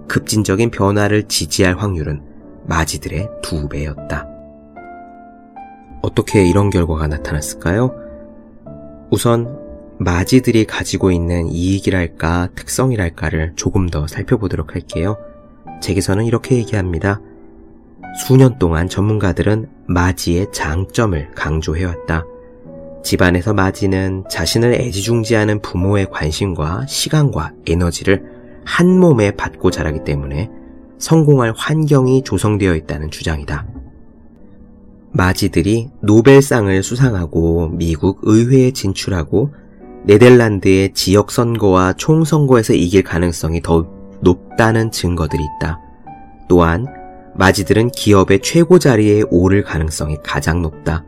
급진적인 0.08 0.70
변화를 0.70 1.24
지지할 1.24 1.76
확률은 1.76 2.27
마지들의 2.68 3.28
두 3.42 3.68
배였다. 3.68 4.26
어떻게 6.02 6.46
이런 6.46 6.70
결과가 6.70 7.08
나타났을까요? 7.08 7.94
우선 9.10 9.58
마지들이 9.98 10.64
가지고 10.64 11.10
있는 11.10 11.48
이익이랄까 11.48 12.50
특성이랄까를 12.54 13.54
조금 13.56 13.88
더 13.88 14.06
살펴보도록 14.06 14.74
할게요. 14.74 15.16
책에서는 15.80 16.24
이렇게 16.24 16.56
얘기합니다. 16.56 17.20
수년 18.16 18.58
동안 18.58 18.88
전문가들은 18.88 19.68
마지의 19.86 20.48
장점을 20.52 21.34
강조해왔다. 21.34 22.24
집안에서 23.02 23.54
마지는 23.54 24.24
자신을 24.28 24.74
애지중지하는 24.74 25.62
부모의 25.62 26.10
관심과 26.10 26.86
시간과 26.86 27.52
에너지를 27.66 28.24
한 28.64 28.98
몸에 28.98 29.30
받고 29.30 29.70
자라기 29.70 30.04
때문에 30.04 30.50
성공할 30.98 31.54
환경이 31.56 32.22
조성되어 32.24 32.74
있다는 32.74 33.10
주장이다. 33.10 33.66
마지들이 35.12 35.90
노벨상을 36.02 36.82
수상하고 36.82 37.70
미국 37.70 38.20
의회에 38.22 38.72
진출하고 38.72 39.52
네덜란드의 40.04 40.94
지역 40.94 41.30
선거와 41.30 41.94
총선거에서 41.94 42.74
이길 42.74 43.02
가능성이 43.02 43.60
더 43.62 43.86
높다는 44.20 44.90
증거들이 44.90 45.42
있다. 45.42 45.80
또한 46.48 46.86
마지들은 47.34 47.90
기업의 47.90 48.40
최고 48.42 48.78
자리에 48.78 49.22
오를 49.30 49.62
가능성이 49.62 50.16
가장 50.24 50.62
높다. 50.62 51.04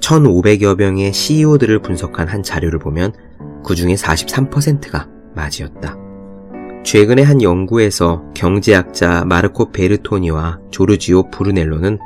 1,500여 0.00 0.76
명의 0.76 1.12
CEO들을 1.12 1.80
분석한 1.82 2.28
한 2.28 2.42
자료를 2.42 2.78
보면 2.78 3.12
그 3.64 3.74
중에 3.74 3.94
43%가 3.94 5.08
마지였다. 5.34 6.07
최근에 6.88 7.20
한 7.20 7.42
연구에서 7.42 8.24
경제학자 8.32 9.22
마르코 9.26 9.72
베르토니와 9.72 10.58
조르지오 10.70 11.28
브루넬로는 11.30 11.98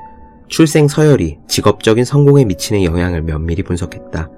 출생 0.49 0.89
서열이 0.89 1.39
직업적인 1.47 2.05
성공에 2.05 2.45
미치는 2.45 2.83
영향을 2.83 3.23
면밀히 3.23 3.62
분석했다. 3.62 4.29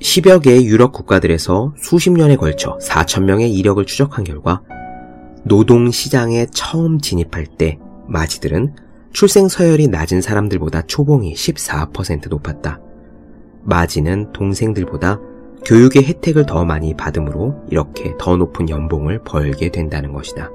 10여 0.00 0.42
개의 0.42 0.66
유럽 0.66 0.90
국가들에서 0.90 1.74
수십 1.78 2.10
년에 2.10 2.34
걸쳐 2.34 2.76
4천명의 2.82 3.54
이력을 3.54 3.86
추적한 3.86 4.24
결과 4.24 4.62
노동 5.44 5.92
시장에 5.92 6.46
처음 6.52 7.00
진입할 7.00 7.46
때 7.46 7.78
마지들은 8.08 8.74
출생 9.12 9.46
서열이 9.46 9.86
낮은 9.86 10.22
사람들보다 10.22 10.82
초봉이 10.88 11.34
14% 11.34 12.30
높았다. 12.30 12.80
마지는 13.62 14.32
동생들보다 14.32 15.20
교육의 15.66 16.04
혜택을 16.04 16.46
더 16.46 16.64
많이 16.64 16.94
받으므로 16.94 17.60
이렇게 17.68 18.14
더 18.20 18.36
높은 18.36 18.68
연봉을 18.68 19.22
벌게 19.24 19.70
된다는 19.70 20.12
것이다. 20.12 20.48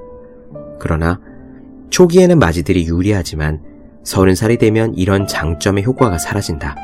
그러나 0.80 1.20
초기에는 1.90 2.38
마지들이 2.38 2.86
유리하지만 2.86 3.60
서른 4.04 4.34
살이 4.34 4.56
되면 4.56 4.94
이런 4.94 5.26
장점의 5.26 5.84
효과가 5.84 6.16
사라진다. 6.16 6.76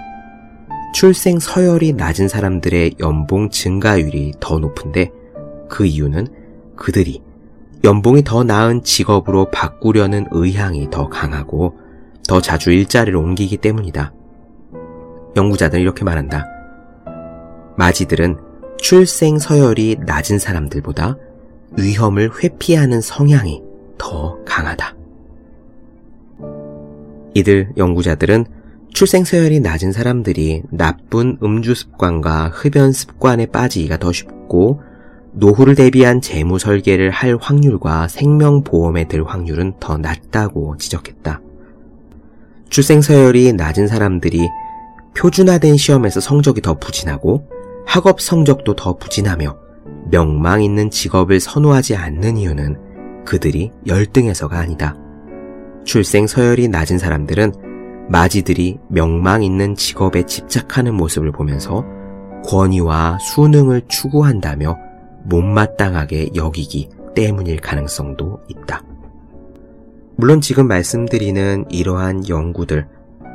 출생 0.94 1.38
서열이 1.38 1.94
낮은 1.94 2.28
사람들의 2.28 2.96
연봉 3.00 3.48
증가율이 3.48 4.34
더 4.40 4.58
높은데 4.58 5.10
그 5.70 5.86
이유는 5.86 6.26
그들이 6.76 7.22
연봉이 7.84 8.22
더 8.22 8.44
나은 8.44 8.82
직업으로 8.82 9.50
바꾸려는 9.50 10.26
의향이 10.32 10.90
더 10.90 11.08
강하고 11.08 11.78
더 12.28 12.42
자주 12.42 12.72
일자리를 12.72 13.16
옮기기 13.16 13.56
때문이다. 13.56 14.12
연구자들은 15.34 15.80
이렇게 15.80 16.04
말한다. 16.04 16.57
마지들은 17.78 18.36
출생 18.78 19.38
서열이 19.38 19.98
낮은 20.04 20.40
사람들보다 20.40 21.16
위험을 21.76 22.30
회피하는 22.42 23.00
성향이 23.00 23.62
더 23.96 24.36
강하다. 24.44 24.96
이들 27.34 27.70
연구자들은 27.76 28.46
출생 28.92 29.22
서열이 29.22 29.60
낮은 29.60 29.92
사람들이 29.92 30.62
나쁜 30.70 31.38
음주 31.40 31.76
습관과 31.76 32.50
흡연 32.52 32.90
습관에 32.90 33.46
빠지기가 33.46 33.98
더 33.98 34.10
쉽고 34.10 34.82
노후를 35.32 35.76
대비한 35.76 36.20
재무 36.20 36.58
설계를 36.58 37.10
할 37.10 37.36
확률과 37.40 38.08
생명보험에 38.08 39.06
들 39.06 39.24
확률은 39.24 39.74
더 39.78 39.98
낮다고 39.98 40.78
지적했다. 40.78 41.40
출생 42.70 43.00
서열이 43.00 43.52
낮은 43.52 43.86
사람들이 43.86 44.48
표준화된 45.16 45.76
시험에서 45.76 46.18
성적이 46.20 46.62
더 46.62 46.74
부진하고 46.74 47.57
학업 47.88 48.20
성적도 48.20 48.76
더 48.76 48.98
부진하며 48.98 49.56
명망 50.10 50.62
있는 50.62 50.90
직업을 50.90 51.40
선호하지 51.40 51.96
않는 51.96 52.36
이유는 52.36 53.24
그들이 53.24 53.72
열등해서가 53.86 54.58
아니다. 54.58 54.94
출생 55.84 56.26
서열이 56.26 56.68
낮은 56.68 56.98
사람들은 56.98 58.06
마지들이 58.10 58.78
명망 58.88 59.42
있는 59.42 59.74
직업에 59.74 60.24
집착하는 60.24 60.94
모습을 60.96 61.32
보면서 61.32 61.82
권위와 62.44 63.18
수능을 63.20 63.80
추구한다며 63.88 64.76
못마땅하게 65.24 66.32
여기기 66.34 66.90
때문일 67.14 67.56
가능성도 67.60 68.40
있다. 68.48 68.82
물론 70.16 70.42
지금 70.42 70.68
말씀드리는 70.68 71.64
이러한 71.70 72.28
연구들, 72.28 72.86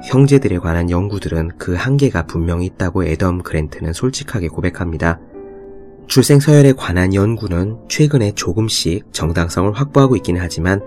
형제들에 0.04 0.58
관한 0.58 0.90
연구들은 0.90 1.52
그 1.58 1.76
한계가 1.76 2.26
분명히 2.26 2.66
있다고 2.66 3.06
에덤 3.06 3.42
그랜트는 3.42 3.94
솔직하게 3.94 4.50
고백합니다. 4.50 5.20
출생 6.08 6.40
서열에 6.40 6.74
관한 6.74 7.14
연구는 7.14 7.78
최근에 7.88 8.34
조금씩 8.34 9.14
정당성을 9.14 9.72
확보하고 9.74 10.16
있기는 10.18 10.42
하지만 10.42 10.82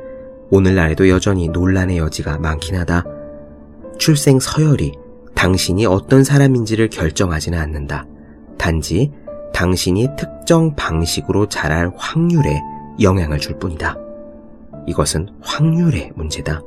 오늘날에도 0.50 1.08
여전히 1.08 1.48
논란의 1.48 1.96
여지가 1.98 2.38
많긴 2.38 2.76
하다. 2.76 3.04
출생 3.98 4.38
서열이 4.38 4.92
당신이 5.34 5.86
어떤 5.86 6.22
사람인지를 6.22 6.90
결정하지는 6.90 7.58
않는다. 7.58 8.06
단지 8.58 9.10
당신이 9.54 10.08
특정 10.18 10.74
방식으로 10.76 11.48
자랄 11.48 11.90
확률에 11.96 12.60
영향을 13.00 13.38
줄 13.38 13.58
뿐이다. 13.58 13.96
이것은 14.86 15.28
확률의 15.40 16.12
문제다. 16.14 16.62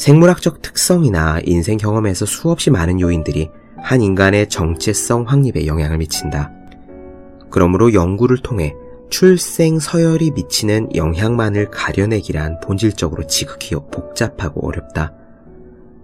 생물학적 0.00 0.62
특성이나 0.62 1.40
인생 1.44 1.76
경험에서 1.76 2.24
수없이 2.24 2.70
많은 2.70 3.00
요인들이 3.00 3.50
한 3.76 4.00
인간의 4.00 4.48
정체성 4.48 5.24
확립에 5.24 5.66
영향을 5.66 5.98
미친다. 5.98 6.50
그러므로 7.50 7.92
연구를 7.92 8.38
통해 8.38 8.74
출생 9.10 9.78
서열이 9.78 10.30
미치는 10.30 10.94
영향만을 10.94 11.70
가려내기란 11.70 12.60
본질적으로 12.60 13.26
지극히 13.26 13.74
복잡하고 13.74 14.66
어렵다. 14.66 15.12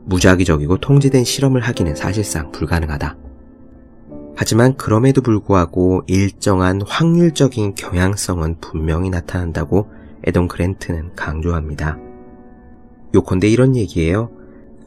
무작위적이고 0.04 0.76
통제된 0.76 1.24
실험을 1.24 1.62
하기는 1.62 1.96
사실상 1.96 2.52
불가능하다. 2.52 3.16
하지만 4.36 4.76
그럼에도 4.76 5.22
불구하고 5.22 6.02
일정한 6.06 6.82
확률적인 6.82 7.74
경향성은 7.74 8.60
분명히 8.60 9.08
나타난다고 9.08 9.88
에던 10.24 10.48
그랜트는 10.48 11.14
강조합니다. 11.16 12.05
요컨대 13.14 13.48
이런 13.48 13.76
얘기예요. 13.76 14.30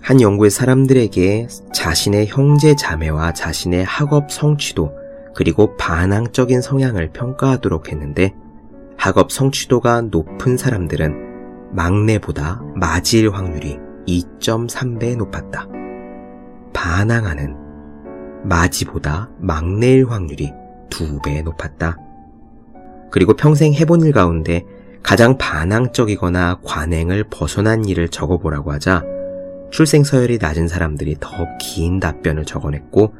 한 0.02 0.22
연구의 0.22 0.50
사람들에게 0.50 1.48
자신의 1.74 2.28
형제 2.28 2.76
자매와 2.76 3.34
자신의 3.34 3.84
학업 3.84 4.32
성취도 4.32 4.92
그리고 5.36 5.76
반항적인 5.78 6.62
성향을 6.62 7.12
평가하도록 7.12 7.90
했는데 7.92 8.34
학업 8.98 9.32
성취도가 9.32 10.02
높은 10.02 10.58
사람들은 10.58 11.74
막내보다 11.74 12.62
맞을 12.76 13.34
확률이 13.34 13.78
2.3배 14.08 15.16
높았다. 15.16 15.68
반항하는 16.74 17.56
마지보다 18.44 19.30
막내일 19.40 20.10
확률이 20.10 20.52
2배 20.90 21.44
높았다. 21.44 21.98
그리고 23.12 23.34
평생 23.36 23.74
해본 23.74 24.02
일 24.02 24.12
가운데 24.12 24.66
가장 25.04 25.38
반항적이거나 25.38 26.60
관행을 26.64 27.26
벗어난 27.30 27.86
일을 27.86 28.10
적어보라고 28.10 28.72
하자 28.72 29.04
출생 29.72 30.04
서열이 30.04 30.40
낮은 30.40 30.68
사람들이 30.68 31.18
더 31.20 31.46
긴 31.60 32.00
답변을 32.00 32.46
적어냈고 32.46 33.14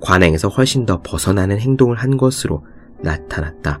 관행에서 0.00 0.48
훨씬 0.48 0.86
더 0.86 1.00
벗어나는 1.02 1.58
행동을 1.58 1.96
한 1.96 2.16
것으로 2.16 2.64
나타났다. 3.02 3.80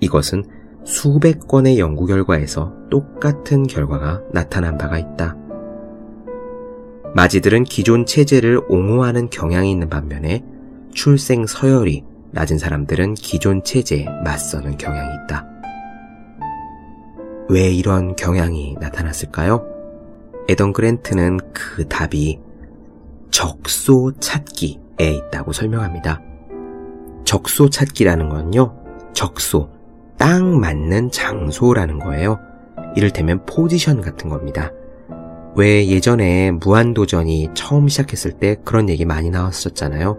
이것은 0.00 0.44
수백 0.84 1.48
건의 1.48 1.78
연구 1.78 2.06
결과에서 2.06 2.72
똑같은 2.90 3.66
결과가 3.66 4.22
나타난 4.32 4.78
바가 4.78 4.98
있다. 4.98 5.36
마지들은 7.14 7.64
기존 7.64 8.06
체제를 8.06 8.60
옹호하는 8.68 9.30
경향이 9.30 9.70
있는 9.70 9.88
반면에 9.88 10.44
출생 10.92 11.46
서열이 11.46 12.04
낮은 12.30 12.58
사람들은 12.58 13.14
기존 13.14 13.64
체제에 13.64 14.06
맞서는 14.24 14.78
경향이 14.78 15.08
있다. 15.24 15.46
왜 17.50 17.68
이런 17.68 18.14
경향이 18.14 18.76
나타났을까요? 18.78 19.66
에던 20.48 20.72
그랜트는 20.72 21.40
그 21.52 21.88
답이 21.88 22.38
적소 23.32 24.12
찾기에 24.20 24.78
있다고 25.00 25.52
설명합니다. 25.52 26.22
적소 27.24 27.68
찾기라는 27.68 28.28
건요, 28.28 28.76
적소, 29.14 29.68
딱 30.16 30.44
맞는 30.44 31.10
장소라는 31.10 31.98
거예요. 31.98 32.38
이를테면 32.94 33.44
포지션 33.46 34.00
같은 34.00 34.30
겁니다. 34.30 34.70
왜 35.56 35.88
예전에 35.88 36.52
무한도전이 36.52 37.50
처음 37.54 37.88
시작했을 37.88 38.30
때 38.32 38.56
그런 38.64 38.88
얘기 38.88 39.04
많이 39.04 39.28
나왔었잖아요. 39.28 40.18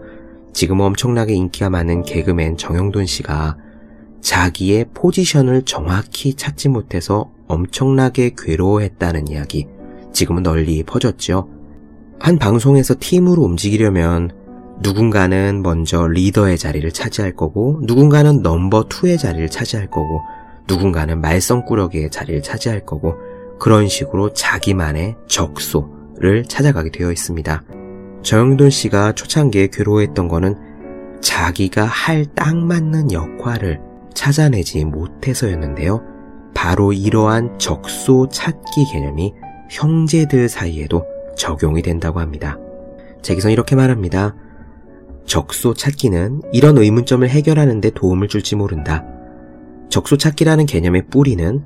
지금 0.52 0.80
엄청나게 0.80 1.32
인기가 1.32 1.70
많은 1.70 2.02
개그맨 2.02 2.58
정영돈 2.58 3.06
씨가 3.06 3.56
자기의 4.22 4.86
포지션을 4.94 5.62
정확히 5.62 6.34
찾지 6.34 6.68
못해서 6.68 7.30
엄청나게 7.48 8.34
괴로워했다는 8.38 9.28
이야기 9.28 9.66
지금은 10.12 10.42
널리 10.42 10.82
퍼졌죠. 10.84 11.48
한 12.18 12.38
방송에서 12.38 12.94
팀으로 12.98 13.42
움직이려면 13.42 14.30
누군가는 14.80 15.60
먼저 15.62 16.06
리더의 16.06 16.56
자리를 16.56 16.90
차지할 16.92 17.34
거고 17.34 17.80
누군가는 17.82 18.42
넘버 18.42 18.84
투의 18.88 19.18
자리를 19.18 19.50
차지할 19.50 19.90
거고 19.90 20.22
누군가는 20.68 21.20
말썽꾸러기의 21.20 22.10
자리를 22.10 22.42
차지할 22.42 22.86
거고 22.86 23.16
그런 23.58 23.88
식으로 23.88 24.32
자기만의 24.32 25.16
적소를 25.26 26.44
찾아가게 26.48 26.90
되어 26.90 27.10
있습니다. 27.10 27.64
정영돈 28.22 28.70
씨가 28.70 29.12
초창기에 29.12 29.68
괴로워했던 29.72 30.28
거는 30.28 30.54
자기가 31.20 31.84
할 31.84 32.26
딱 32.34 32.56
맞는 32.56 33.12
역할을 33.12 33.91
찾아내지 34.14 34.84
못해서였는데요. 34.84 36.02
바로 36.54 36.92
이러한 36.92 37.58
적소 37.58 38.28
찾기 38.28 38.86
개념이 38.92 39.34
형제들 39.70 40.48
사이에도 40.48 41.04
적용이 41.36 41.82
된다고 41.82 42.20
합니다. 42.20 42.58
제기선 43.22 43.50
이렇게 43.52 43.74
말합니다. 43.74 44.34
적소 45.24 45.74
찾기는 45.74 46.42
이런 46.52 46.78
의문점을 46.78 47.28
해결하는데 47.28 47.90
도움을 47.90 48.28
줄지 48.28 48.56
모른다. 48.56 49.04
적소 49.88 50.16
찾기라는 50.16 50.66
개념의 50.66 51.06
뿌리는 51.08 51.62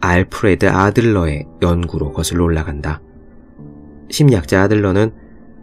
알프레드 0.00 0.66
아들러의 0.68 1.46
연구로 1.62 2.12
거슬러 2.12 2.44
올라간다. 2.44 3.00
심리학자 4.10 4.62
아들러는 4.62 5.12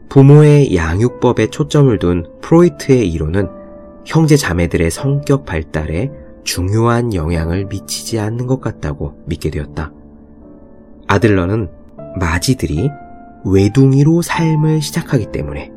부모의 0.10 0.76
양육법에 0.76 1.48
초점을 1.48 1.98
둔 2.00 2.26
프로이트의 2.42 3.10
이론은 3.10 3.48
형제 4.06 4.36
자매들의 4.36 4.92
성격 4.92 5.46
발달에 5.46 6.12
중요한 6.44 7.14
영향을 7.14 7.66
미치지 7.66 8.20
않는 8.20 8.48
것 8.48 8.62
같다고 8.62 9.22
믿게 9.26 9.50
되었다. 9.50 9.92
아들러는 11.08 11.70
마지들이 12.20 12.90
외둥이로 13.46 14.22
삶을 14.22 14.82
시작하기 14.82 15.32
때문에, 15.32 15.72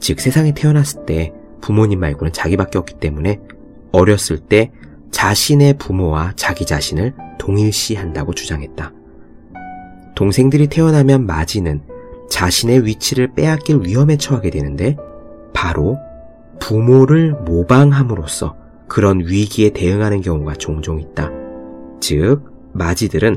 즉 0.00 0.20
세상에 0.20 0.52
태어났을 0.52 1.06
때 1.06 1.32
부모님 1.60 2.00
말고는 2.00 2.32
자기밖에 2.32 2.78
없기 2.78 2.94
때문에 2.94 3.40
어렸을 3.92 4.38
때 4.38 4.70
자신의 5.10 5.78
부모와 5.78 6.32
자기 6.36 6.66
자신을 6.66 7.14
동일시한다고 7.38 8.34
주장했다. 8.34 8.92
동생들이 10.14 10.68
태어나면 10.68 11.26
마지는 11.26 11.82
자신의 12.30 12.86
위치를 12.86 13.34
빼앗길 13.34 13.80
위험에 13.84 14.16
처하게 14.16 14.50
되는데 14.50 14.96
바로 15.52 15.98
부모를 16.60 17.34
모방함으로써 17.44 18.56
그런 18.88 19.20
위기에 19.20 19.70
대응하는 19.70 20.20
경우가 20.20 20.54
종종 20.54 21.00
있다. 21.00 21.30
즉, 22.00 22.42
마지들은 22.72 23.36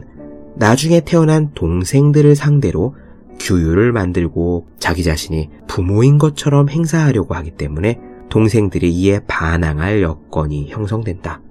나중에 0.56 1.02
태어난 1.02 1.52
동생들을 1.54 2.36
상대로 2.36 2.96
규율을 3.40 3.92
만들고 3.92 4.68
자기 4.80 5.04
자신이 5.04 5.50
부모인 5.68 6.18
것처럼 6.18 6.70
행사하려고 6.70 7.36
하기 7.36 7.52
때문에 7.52 8.00
동생들이 8.30 8.92
이에 8.92 9.20
반항할 9.28 10.02
여건이 10.02 10.70
형성된다. 10.70 11.42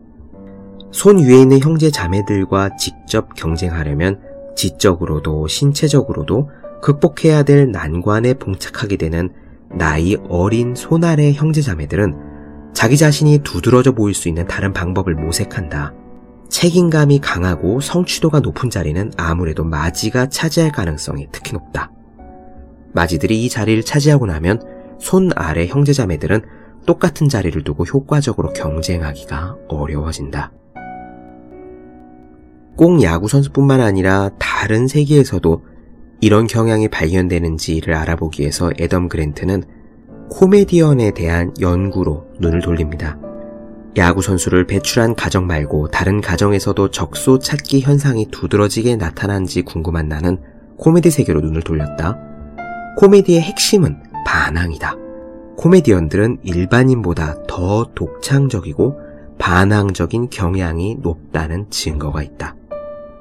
손 0.90 1.18
위에 1.18 1.40
있는 1.40 1.61
형제 1.61 1.90
자매들과 1.90 2.76
직접 2.76 3.35
경쟁하려면 3.35 4.20
지적으로도 4.57 5.48
신체적으로도 5.48 6.50
극복해야 6.80 7.42
될 7.42 7.70
난관에 7.70 8.35
봉착하게 8.35 8.96
되는 8.96 9.30
나이 9.70 10.16
어린 10.28 10.74
손아래 10.74 11.33
형제 11.33 11.61
자매들은 11.62 12.34
자기 12.74 12.96
자신이 12.96 13.38
두드러져 13.38 13.92
보일 13.92 14.14
수 14.14 14.28
있는 14.28 14.46
다른 14.46 14.72
방법을 14.72 15.14
모색한다. 15.14 15.94
책임감이 16.50 17.20
강하고 17.20 17.80
성취도가 17.80 18.40
높은 18.40 18.68
자리는 18.68 19.12
아무래도 19.16 19.64
마지가 19.64 20.28
차지할 20.28 20.72
가능성이 20.72 21.28
특히 21.32 21.52
높다. 21.52 21.90
마지들이 22.92 23.44
이 23.44 23.48
자리를 23.48 23.82
차지하고 23.82 24.26
나면 24.26 24.62
손 25.00 25.30
아래 25.34 25.66
형제자매들은 25.66 26.42
똑같은 26.87 27.28
자리를 27.28 27.62
두고 27.64 27.84
효과적으로 27.84 28.52
경쟁하기가 28.52 29.56
어려워진다. 29.68 30.52
꼭 32.76 33.02
야구 33.02 33.28
선수뿐만 33.28 33.80
아니라 33.80 34.30
다른 34.38 34.88
세계에서도 34.88 35.64
이런 36.20 36.46
경향이 36.46 36.88
발견되는지를 36.88 37.94
알아보기 37.94 38.42
위해서 38.42 38.70
애덤 38.80 39.08
그랜트는 39.08 39.64
코미디언에 40.30 41.12
대한 41.12 41.52
연구로 41.60 42.26
눈을 42.38 42.60
돌립니다. 42.60 43.18
야구 43.96 44.22
선수를 44.22 44.66
배출한 44.66 45.14
가정 45.14 45.46
말고 45.46 45.88
다른 45.88 46.20
가정에서도 46.20 46.90
적소 46.90 47.38
찾기 47.38 47.82
현상이 47.82 48.26
두드러지게 48.30 48.96
나타난지 48.96 49.62
궁금한 49.62 50.08
나는 50.08 50.38
코미디 50.78 51.10
세계로 51.10 51.40
눈을 51.40 51.62
돌렸다. 51.62 52.18
코미디의 52.98 53.40
핵심은 53.42 54.02
반항이다. 54.26 54.96
코미디언들은 55.56 56.38
일반인보다 56.42 57.44
더 57.46 57.90
독창적이고 57.94 58.98
반항적인 59.38 60.30
경향이 60.30 60.96
높다는 61.00 61.66
증거가 61.70 62.22
있다. 62.22 62.56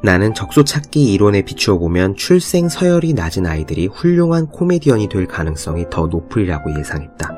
나는 0.04 0.34
적소 0.34 0.66
찾기 0.66 1.14
이론에 1.14 1.44
비추어 1.44 1.78
보면 1.78 2.16
출생 2.16 2.68
서열이 2.68 3.14
낮은 3.14 3.46
아이들이 3.46 3.88
훌륭한 3.88 4.48
코미디언이 4.48 5.08
될 5.08 5.28
가능성이 5.28 5.86
더 5.90 6.08
높으리라고 6.08 6.78
예상했다. 6.78 7.30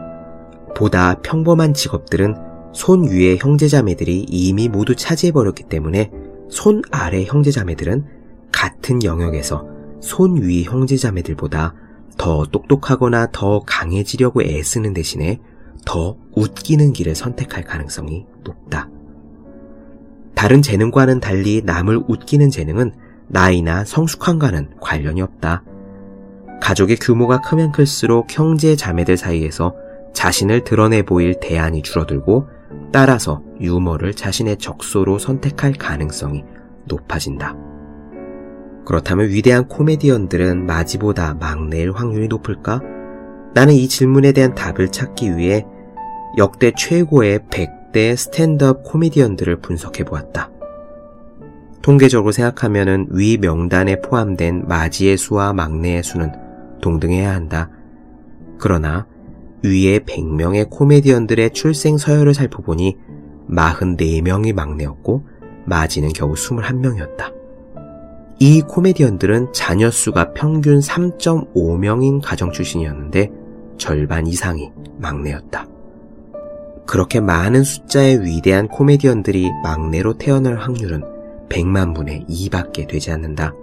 보다 0.75 1.21
평범한 1.21 1.75
직업들은 1.75 2.35
손 2.73 3.07
위의 3.09 3.37
형제자매들이 3.37 4.25
이미 4.27 4.67
모두 4.67 4.95
차지해버렸기 4.95 5.65
때문에 5.69 6.11
손 6.49 6.81
아래 6.91 7.23
형제자매들은 7.23 8.05
같은 8.51 9.03
영역에서 9.03 9.67
손 10.01 10.41
위 10.41 10.63
형제자매들보다 10.63 11.75
더 12.17 12.45
똑똑하거나 12.45 13.27
더 13.31 13.59
강해지려고 13.59 14.41
애쓰는 14.41 14.93
대신에 14.93 15.39
더 15.85 16.17
웃기는 16.35 16.93
길을 16.93 17.13
선택할 17.13 17.63
가능성이 17.63 18.25
높다. 18.43 18.89
다른 20.35 20.61
재능과는 20.61 21.21
달리 21.21 21.61
남을 21.63 22.03
웃기는 22.07 22.49
재능은 22.49 22.93
나이나 23.27 23.85
성숙함과는 23.85 24.75
관련이 24.79 25.21
없다. 25.21 25.63
가족의 26.61 26.97
규모가 26.97 27.41
크면 27.41 27.71
클수록 27.71 28.27
형제 28.29 28.75
자매들 28.75 29.17
사이에서 29.17 29.75
자신을 30.13 30.63
드러내 30.63 31.01
보일 31.03 31.39
대안이 31.39 31.81
줄어들고 31.81 32.47
따라서 32.91 33.43
유머를 33.59 34.13
자신의 34.13 34.57
적소로 34.57 35.19
선택할 35.19 35.73
가능성이 35.73 36.43
높아진다. 36.85 37.55
그렇다면 38.85 39.29
위대한 39.29 39.67
코미디언들은 39.67 40.65
마지보다 40.65 41.33
막내일 41.35 41.91
확률이 41.91 42.27
높을까? 42.27 42.81
나는 43.53 43.73
이 43.73 43.87
질문에 43.87 44.31
대한 44.31 44.53
답을 44.53 44.91
찾기 44.91 45.37
위해 45.37 45.65
역대 46.37 46.71
최고의 46.77 47.39
100 47.49 47.74
대 47.95 48.13
스탠드업 48.13 48.83
코미디언들을 48.83 49.61
분석해 49.61 50.03
보았다. 50.03 50.51
통계적으로 51.81 52.33
생각하면 52.33 53.07
위 53.11 53.37
명단에 53.37 54.01
포함된 54.01 54.67
마지의 54.67 55.15
수와 55.15 55.53
막내의 55.53 56.03
수는 56.03 56.33
동등해야 56.81 57.33
한다. 57.33 57.69
그러나 58.57 59.07
위의 59.63 60.01
100명의 60.01 60.69
코미디언들의 60.69 61.51
출생 61.51 61.97
서열을 61.97 62.33
살펴보니 62.33 62.97
44명이 63.49 64.51
막내였고 64.53 65.25
마지는 65.63 66.09
겨우 66.11 66.33
21명이었다. 66.33 67.33
이 68.41 68.61
코미디언들은 68.61 69.53
자녀 69.53 69.89
수가 69.89 70.33
평균 70.33 70.81
3.5명인 70.81 72.19
가정 72.21 72.51
출신이었는데 72.51 73.31
절반 73.77 74.27
이상이 74.27 74.73
막내였다. 74.97 75.74
그렇게 76.85 77.19
많은 77.19 77.63
숫자의 77.63 78.23
위대한 78.23 78.67
코미디언들이 78.67 79.51
막내로 79.63 80.17
태어날 80.17 80.57
확률은 80.57 81.03
100만 81.49 81.95
분의 81.95 82.25
2밖에 82.29 82.87
되지 82.87 83.11
않는다. 83.11 83.53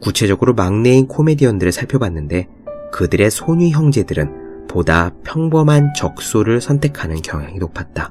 구체적으로 0.00 0.54
막내인 0.54 1.06
코미디언들을 1.06 1.72
살펴봤는데 1.72 2.48
그들의 2.92 3.30
손위 3.30 3.70
형제들은 3.70 4.66
보다 4.68 5.10
평범한 5.24 5.94
적소를 5.96 6.60
선택하는 6.60 7.22
경향이 7.22 7.58
높았다. 7.58 8.10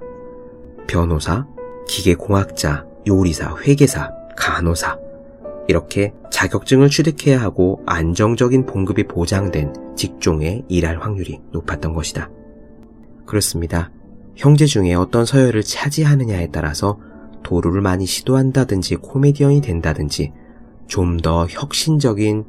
변호사, 0.87 1.45
기계공학자, 1.87 2.85
요리사, 3.07 3.55
회계사, 3.57 4.11
간호사, 4.35 4.97
이렇게 5.67 6.13
자격증을 6.31 6.89
취득해야 6.89 7.41
하고 7.41 7.81
안정적인 7.85 8.65
봉급이 8.65 9.07
보장된 9.07 9.73
직종에 9.95 10.63
일할 10.67 11.01
확률이 11.01 11.39
높았던 11.51 11.93
것이다. 11.93 12.29
그렇습니다. 13.25 13.91
형제 14.35 14.65
중에 14.65 14.93
어떤 14.93 15.25
서열을 15.25 15.63
차지하느냐에 15.63 16.49
따라서 16.51 16.99
도루를 17.43 17.81
많이 17.81 18.05
시도한다든지 18.05 18.97
코미디언이 18.97 19.61
된다든지 19.61 20.33
좀 20.87 21.17
더 21.17 21.47
혁신적인 21.47 22.45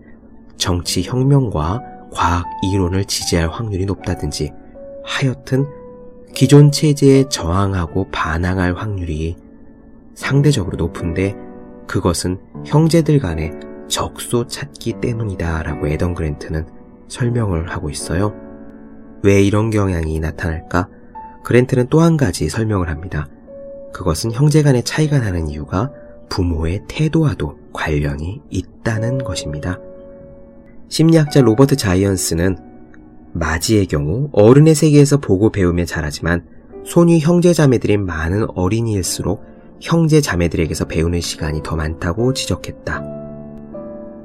정치 0.57 1.03
혁명과 1.03 1.83
과학 2.13 2.47
이론을 2.63 3.05
지지할 3.05 3.49
확률이 3.49 3.85
높다든지 3.87 4.53
하여튼 5.05 5.67
기존 6.35 6.71
체제에 6.71 7.29
저항하고 7.29 8.11
반항할 8.11 8.75
확률이 8.75 9.37
상대적으로 10.15 10.77
높은데 10.77 11.35
그것은 11.87 12.39
형제들 12.65 13.19
간의 13.21 13.53
적소 13.89 14.47
찾기 14.47 15.01
때문이다 15.01 15.63
라고 15.63 15.87
에던 15.87 16.15
그랜트는 16.15 16.67
설명을 17.09 17.71
하고 17.71 17.89
있어요. 17.89 18.35
왜 19.23 19.43
이런 19.43 19.71
경향이 19.71 20.19
나타날까? 20.21 20.89
그랜트는 21.45 21.89
또 21.89 22.01
한 22.01 22.17
가지 22.17 22.49
설명을 22.49 22.89
합니다. 22.89 23.29
그것은 23.93 24.33
형제 24.33 24.63
간의 24.63 24.83
차이가 24.83 25.19
나는 25.19 25.49
이유가 25.49 25.91
부모의 26.29 26.83
태도와도 26.89 27.59
관련이 27.73 28.43
있다는 28.51 29.25
것입니다. 29.25 29.79
심리학자 30.89 31.41
로버트 31.41 31.77
자이언스는 31.77 32.59
마지의 33.33 33.87
경우 33.87 34.29
어른의 34.33 34.75
세계에서 34.75 35.19
보고 35.19 35.51
배우며 35.51 35.85
자라지만 35.85 36.45
손위 36.85 37.19
형제 37.21 37.53
자매들인 37.53 38.05
많은 38.05 38.47
어린이일수록 38.55 39.45
형제 39.81 40.21
자매들에게서 40.21 40.87
배우는 40.87 41.21
시간이 41.21 41.63
더 41.63 41.77
많다고 41.77 42.33
지적했다. 42.33 43.03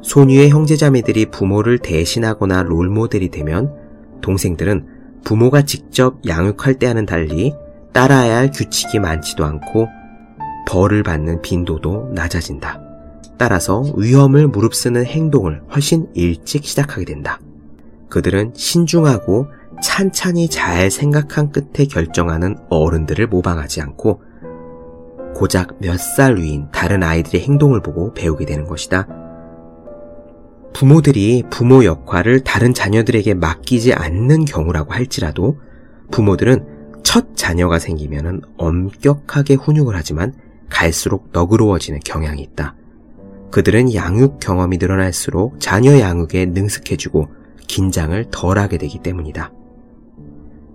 손위의 0.02 0.50
형제자매들이 0.50 1.28
부모를 1.28 1.78
대신하거나 1.80 2.64
롤모델이 2.64 3.30
되면 3.30 3.76
동생들은 4.22 4.88
부모가 5.24 5.64
직접 5.64 6.20
양육할 6.28 6.76
때와는 6.76 7.06
달리 7.06 7.54
따라야 7.94 8.38
할 8.38 8.52
규칙이 8.52 9.00
많지도 9.00 9.46
않고 9.46 9.88
벌을 10.68 11.04
받는 11.04 11.42
빈도도 11.42 12.12
낮아진다. 12.14 12.80
따라서 13.38 13.84
위험을 13.98 14.48
무릅쓰는 14.48 15.06
행동을 15.06 15.62
훨씬 15.74 16.08
일찍 16.14 16.64
시작하게 16.64 17.06
된다. 17.06 17.40
그들은 18.10 18.52
신중하고 18.56 19.48
찬찬히 19.82 20.48
잘 20.48 20.92
생각한 20.92 21.52
끝에 21.52 21.86
결정하는 21.88 22.56
어른들을 22.70 23.28
모방하지 23.28 23.82
않고 23.82 24.22
고작 25.34 25.80
몇 25.80 25.98
살 25.98 26.36
위인 26.38 26.68
다른 26.72 27.02
아이들의 27.04 27.42
행동을 27.42 27.82
보고 27.82 28.14
배우게 28.14 28.46
되는 28.46 28.66
것이다. 28.66 29.08
부모들이 30.74 31.44
부모 31.50 31.84
역할을 31.86 32.42
다른 32.42 32.74
자녀들에게 32.74 33.34
맡기지 33.36 33.94
않는 33.94 34.46
경우라고 34.46 34.94
할지라도 34.94 35.60
부모들은 36.12 37.02
첫 37.04 37.36
자녀가 37.36 37.80
생기면 37.80 38.42
엄격하게 38.58 39.56
훈육을 39.56 39.96
하지만 39.96 40.34
갈수록 40.70 41.30
너그러워지는 41.34 42.00
경향이 42.06 42.42
있다. 42.42 42.76
그들은 43.52 43.94
양육 43.94 44.40
경험이 44.40 44.78
늘어날수록 44.78 45.60
자녀 45.60 46.00
양육에 46.00 46.46
능숙해지고 46.48 47.28
긴장을 47.68 48.26
덜하게 48.32 48.78
되기 48.78 49.00
때문이다. 49.00 49.52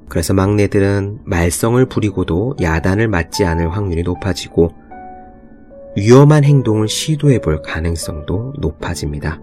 그래서 0.08 0.34
막내들은 0.34 1.20
말썽을 1.24 1.86
부리고도 1.86 2.56
야단을 2.60 3.08
맞지 3.08 3.44
않을 3.44 3.72
확률이 3.74 4.02
높아지고 4.02 4.72
위험한 5.96 6.44
행동을 6.44 6.88
시도해 6.88 7.40
볼 7.40 7.62
가능성도 7.62 8.54
높아집니다. 8.58 9.40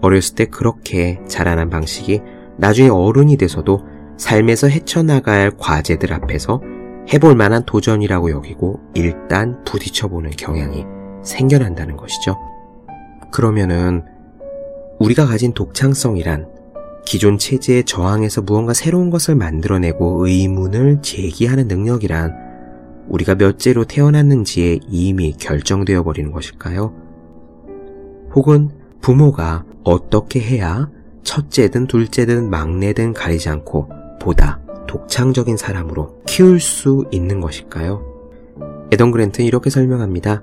어렸을 0.00 0.34
때 0.34 0.46
그렇게 0.46 1.20
자라난 1.26 1.70
방식이 1.70 2.20
나중에 2.56 2.88
어른이 2.88 3.36
돼서도 3.36 3.80
삶에서 4.16 4.68
헤쳐나갈 4.68 5.50
과제들 5.56 6.12
앞에서 6.12 6.60
해볼 7.12 7.34
만한 7.34 7.64
도전이라고 7.64 8.30
여기고 8.30 8.80
일단 8.94 9.64
부딪혀보는 9.64 10.30
경향이 10.30 10.84
생겨난다는 11.22 11.96
것이죠. 11.96 12.36
그러면은 13.32 14.04
우리가 14.98 15.26
가진 15.26 15.52
독창성이란 15.54 16.48
기존 17.06 17.38
체제에 17.38 17.82
저항해서 17.82 18.42
무언가 18.42 18.74
새로운 18.74 19.10
것을 19.10 19.34
만들어내고 19.34 20.26
의문을 20.26 21.00
제기하는 21.02 21.66
능력이란 21.66 22.34
우리가 23.08 23.34
몇째로 23.34 23.84
태어났는지에 23.84 24.80
이미 24.88 25.32
결정되어 25.32 26.04
버리는 26.04 26.30
것일까요? 26.30 26.94
혹은 28.34 28.70
부모가 29.00 29.64
어떻게 29.84 30.40
해야 30.40 30.90
첫째든 31.22 31.86
둘째든 31.86 32.50
막내든 32.50 33.12
가리지 33.12 33.48
않고 33.48 33.88
보다 34.20 34.60
독창적인 34.86 35.56
사람으로 35.56 36.22
키울 36.26 36.60
수 36.60 37.04
있는 37.10 37.40
것일까요? 37.40 38.04
에던 38.92 39.12
그랜트는 39.12 39.46
이렇게 39.46 39.70
설명합니다. 39.70 40.42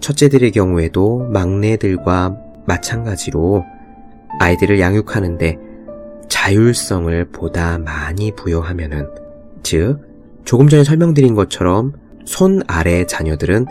첫째들의 0.00 0.50
경우에도 0.50 1.28
막내들과 1.30 2.36
마찬가지로 2.66 3.64
아이들을 4.40 4.80
양육하는데 4.80 5.58
자율성을 6.28 7.24
보다 7.26 7.78
많이 7.78 8.34
부여하면은, 8.34 9.06
즉, 9.62 10.00
조금 10.44 10.68
전에 10.68 10.82
설명드린 10.82 11.34
것처럼 11.36 11.92
손 12.24 12.62
아래 12.66 13.06
자녀들은 13.06 13.66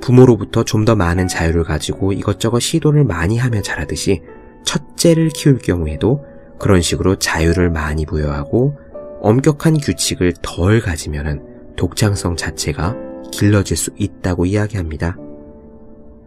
부모로부터 0.00 0.64
좀 0.64 0.84
더 0.84 0.94
많은 0.94 1.26
자유를 1.26 1.64
가지고 1.64 2.12
이것저것 2.12 2.60
시도를 2.60 3.04
많이 3.04 3.38
하며 3.38 3.60
자라듯이 3.60 4.22
첫째를 4.64 5.30
키울 5.30 5.58
경우에도 5.58 6.24
그런 6.58 6.80
식으로 6.80 7.16
자유를 7.16 7.70
많이 7.70 8.06
부여하고 8.06 8.78
엄격한 9.20 9.78
규칙을 9.78 10.34
덜 10.42 10.80
가지면은 10.80 11.42
독창성 11.76 12.36
자체가 12.36 12.94
길러질 13.32 13.76
수 13.76 13.90
있다고 13.96 14.46
이야기합니다. 14.46 15.16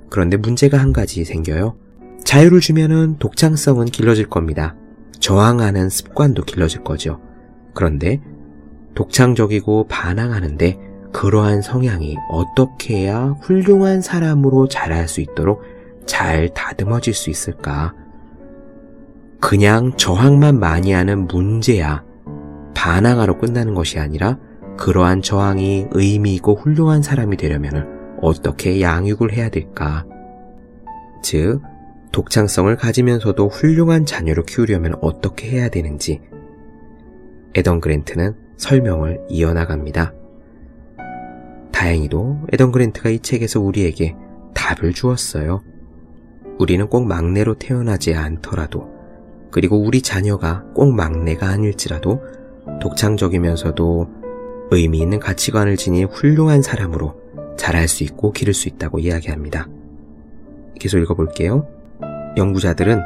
그런데 0.10 0.38
문제가 0.38 0.78
한 0.78 0.92
가지 0.92 1.24
생겨요. 1.24 1.78
자유를 2.26 2.60
주면은 2.60 3.18
독창성은 3.20 3.86
길러질 3.86 4.28
겁니다. 4.30 4.76
저항하는 5.20 5.90
습관도 5.90 6.44
길러질 6.44 6.84
거죠. 6.84 7.22
그런데 7.74 8.22
독창적이고 8.96 9.88
반항하는데 9.88 10.89
그러한 11.12 11.62
성향이 11.62 12.18
어떻게 12.30 12.98
해야 12.98 13.36
훌륭한 13.42 14.02
사람으로 14.02 14.68
자랄 14.68 15.08
수 15.08 15.22
있도록 15.22 15.64
잘 16.06 16.50
다듬어질 16.54 17.14
수 17.14 17.30
있을까? 17.30 17.94
그냥 19.40 19.96
저항만 19.96 20.60
많이 20.60 20.92
하는 20.92 21.28
문제야 21.28 22.04
반항하러 22.74 23.38
끝나는 23.38 23.74
것이 23.74 24.00
아니라 24.00 24.38
그러한 24.78 25.22
저항이 25.22 25.88
의미 25.92 26.36
있고 26.36 26.56
훌륭한 26.56 27.02
사람이 27.02 27.38
되려면 27.38 28.18
어떻게 28.22 28.82
양육을 28.82 29.34
해야 29.34 29.50
될까? 29.50 30.06
즉, 31.22 31.62
독창성을 32.12 32.76
가지면서도 32.76 33.50
훌륭한 33.50 34.06
자녀로 34.06 34.44
키우려면 34.44 34.96
어떻게 35.02 35.50
해야 35.50 35.70
되는지 35.70 36.22
에던 37.56 37.82
그랜트는 37.82 38.36
설명을 38.58 39.22
이어나갑니다. 39.30 40.14
다행히도 41.80 42.48
에던 42.52 42.74
그랜트가 42.74 43.10
이 43.10 43.20
책에서 43.20 43.62
우리에게 43.62 44.14
답을 44.54 44.92
주었어요. 44.92 45.62
우리는 46.58 46.90
꼭 46.90 47.08
막내로 47.08 47.56
태어나지 47.56 48.14
않더라도, 48.14 48.90
그리고 49.50 49.78
우리 49.78 50.02
자녀가 50.02 50.66
꼭 50.76 50.94
막내가 50.94 51.48
아닐지라도 51.48 52.22
독창적이면서도 52.82 54.10
의미 54.72 55.00
있는 55.00 55.20
가치관을 55.20 55.78
지닌 55.78 56.08
훌륭한 56.08 56.62
사람으로 56.62 57.16
자랄 57.58 57.88
수 57.88 58.04
있고 58.04 58.34
기를 58.34 58.54
수 58.54 58.68
있다고 58.68 59.00
이야기합니다. 59.00 59.70
계속 60.82 60.98
읽어볼게요. 60.98 61.66
연구자들은 62.36 63.02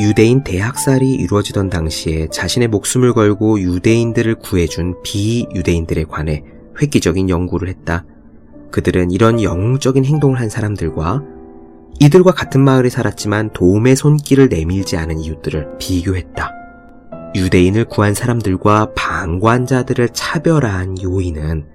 유대인 0.00 0.42
대학살이 0.42 1.14
이루어지던 1.14 1.70
당시에 1.70 2.26
자신의 2.32 2.66
목숨을 2.66 3.12
걸고 3.14 3.60
유대인들을 3.60 4.34
구해준 4.40 5.02
비유대인들에 5.04 6.04
관해 6.04 6.42
획기적인 6.80 7.28
연구를 7.28 7.68
했다. 7.68 8.04
그들은 8.70 9.10
이런 9.10 9.42
영웅적인 9.42 10.04
행동을 10.04 10.40
한 10.40 10.48
사람들과 10.48 11.22
이들과 12.00 12.32
같은 12.32 12.60
마을에 12.60 12.90
살았지만 12.90 13.52
도움의 13.52 13.96
손길을 13.96 14.48
내밀지 14.48 14.96
않은 14.96 15.18
이웃들을 15.18 15.78
비교했다. 15.78 16.52
유대인을 17.34 17.86
구한 17.86 18.14
사람들과 18.14 18.92
방관자들을 18.94 20.10
차별한 20.10 21.02
요인은 21.02 21.66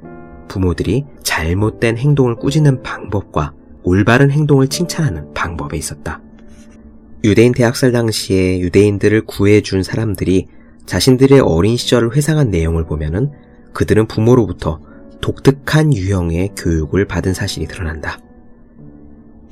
부모들이 0.47 1.05
잘못된 1.23 1.97
행동을 1.97 2.35
꾸짖는 2.35 2.83
방법과 2.83 3.53
올바른 3.83 4.31
행동을 4.31 4.67
칭찬하는 4.67 5.33
방법에 5.33 5.77
있었다. 5.77 6.21
유대인 7.23 7.53
대학살 7.53 7.91
당시에 7.91 8.59
유대인들을 8.59 9.25
구해준 9.25 9.83
사람들이 9.83 10.47
자신들의 10.85 11.39
어린 11.39 11.77
시절을 11.77 12.15
회상한 12.15 12.49
내용을 12.49 12.85
보면은 12.85 13.31
그들은 13.73 14.07
부모로부터 14.07 14.81
독특한 15.23 15.93
유형의 15.93 16.49
교육을 16.57 17.05
받은 17.05 17.33
사실이 17.33 17.65
드러난다. 17.67 18.19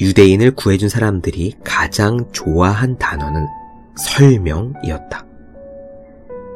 유대인을 0.02 0.52
구해준 0.52 0.90
사람들이 0.90 1.54
가장 1.64 2.26
좋아한 2.34 2.98
단어는 2.98 3.48
설명이었다. 3.96 5.26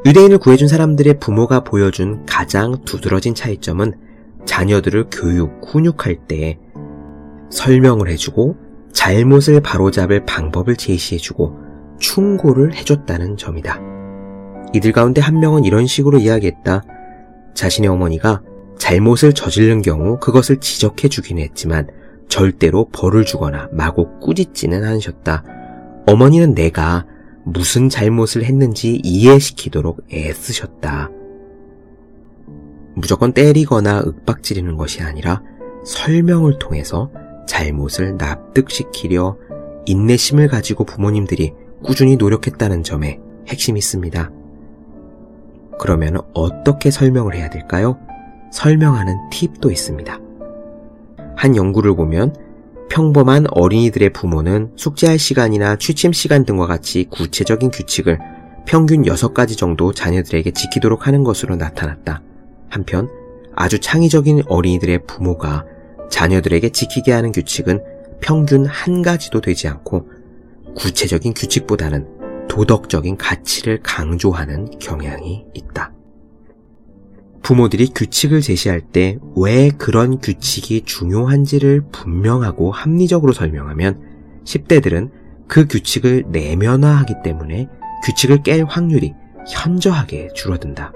유대인을 0.04 0.36
구해준 0.36 0.68
사람들의 0.68 1.18
부모가 1.18 1.60
보여준 1.64 2.26
가장 2.26 2.84
두드러진 2.84 3.34
차이점은 3.34 3.94
자녀들을 4.44 5.06
교육, 5.10 5.62
훈육할 5.66 6.26
때 6.28 6.58
설명을 7.50 8.10
해주고 8.10 8.56
잘못을 8.92 9.62
바로잡을 9.62 10.26
방법을 10.26 10.76
제시해주고 10.76 11.56
충고를 11.98 12.74
해줬다는 12.74 13.38
점이다. 13.38 13.80
이들 14.74 14.92
가운데 14.92 15.22
한 15.22 15.40
명은 15.40 15.64
이런 15.64 15.86
식으로 15.86 16.18
이야기했다. 16.18 16.82
자신의 17.54 17.88
어머니가 17.88 18.42
잘못을 18.78 19.32
저지른 19.32 19.82
경우 19.82 20.18
그것을 20.18 20.58
지적해 20.58 21.08
주긴 21.08 21.38
했지만 21.38 21.88
절대로 22.28 22.88
벌을 22.92 23.24
주거나 23.24 23.68
마구 23.72 24.18
꾸짖지는 24.20 24.84
않으셨다. 24.84 25.44
어머니는 26.06 26.54
내가 26.54 27.06
무슨 27.44 27.88
잘못을 27.88 28.44
했는지 28.44 29.00
이해시키도록 29.02 30.04
애쓰셨다. 30.12 31.10
무조건 32.94 33.32
때리거나 33.32 34.02
윽박지르는 34.04 34.76
것이 34.76 35.02
아니라 35.02 35.42
설명을 35.84 36.58
통해서 36.58 37.10
잘못을 37.46 38.16
납득시키려 38.16 39.36
인내심을 39.86 40.48
가지고 40.48 40.84
부모님들이 40.84 41.52
꾸준히 41.84 42.16
노력했다는 42.16 42.82
점에 42.82 43.20
핵심이 43.48 43.78
있습니다. 43.78 44.30
그러면 45.78 46.18
어떻게 46.34 46.90
설명을 46.90 47.34
해야 47.34 47.48
될까요? 47.50 47.98
설명하는 48.56 49.28
팁도 49.30 49.70
있습니다. 49.70 50.18
한 51.36 51.56
연구를 51.56 51.94
보면 51.94 52.34
평범한 52.88 53.46
어린이들의 53.50 54.10
부모는 54.14 54.72
숙제할 54.76 55.18
시간이나 55.18 55.76
취침 55.76 56.12
시간 56.12 56.46
등과 56.46 56.66
같이 56.66 57.04
구체적인 57.10 57.70
규칙을 57.70 58.18
평균 58.66 59.02
6가지 59.02 59.58
정도 59.58 59.92
자녀들에게 59.92 60.52
지키도록 60.52 61.06
하는 61.06 61.22
것으로 61.22 61.56
나타났다. 61.56 62.22
한편 62.70 63.10
아주 63.54 63.78
창의적인 63.78 64.44
어린이들의 64.48 65.06
부모가 65.06 65.66
자녀들에게 66.10 66.70
지키게 66.70 67.12
하는 67.12 67.32
규칙은 67.32 67.82
평균 68.20 68.64
한 68.64 69.02
가지도 69.02 69.42
되지 69.42 69.68
않고 69.68 70.08
구체적인 70.76 71.34
규칙보다는 71.34 72.48
도덕적인 72.48 73.18
가치를 73.18 73.80
강조하는 73.82 74.78
경향이 74.78 75.44
있다. 75.52 75.95
부모들이 77.46 77.90
규칙을 77.94 78.40
제시할 78.40 78.80
때 78.80 79.18
왜 79.36 79.68
그런 79.68 80.18
규칙이 80.18 80.80
중요한지를 80.80 81.84
분명하고 81.92 82.72
합리적으로 82.72 83.32
설명하면 83.32 84.00
10대들은 84.44 85.10
그 85.46 85.68
규칙을 85.68 86.24
내면화하기 86.32 87.14
때문에 87.22 87.68
규칙을 88.04 88.38
깰 88.38 88.66
확률이 88.66 89.14
현저하게 89.48 90.30
줄어든다. 90.34 90.92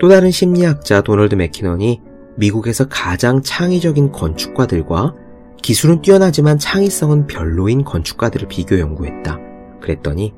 또 0.00 0.08
다른 0.08 0.32
심리학자 0.32 1.02
도널드 1.02 1.36
맥키넌이 1.36 2.00
미국에서 2.36 2.88
가장 2.88 3.40
창의적인 3.40 4.10
건축가들과 4.10 5.14
기술은 5.62 6.02
뛰어나지만 6.02 6.58
창의성은 6.58 7.28
별로인 7.28 7.84
건축가들을 7.84 8.48
비교 8.48 8.80
연구했다. 8.80 9.38
그랬더니 9.80 10.34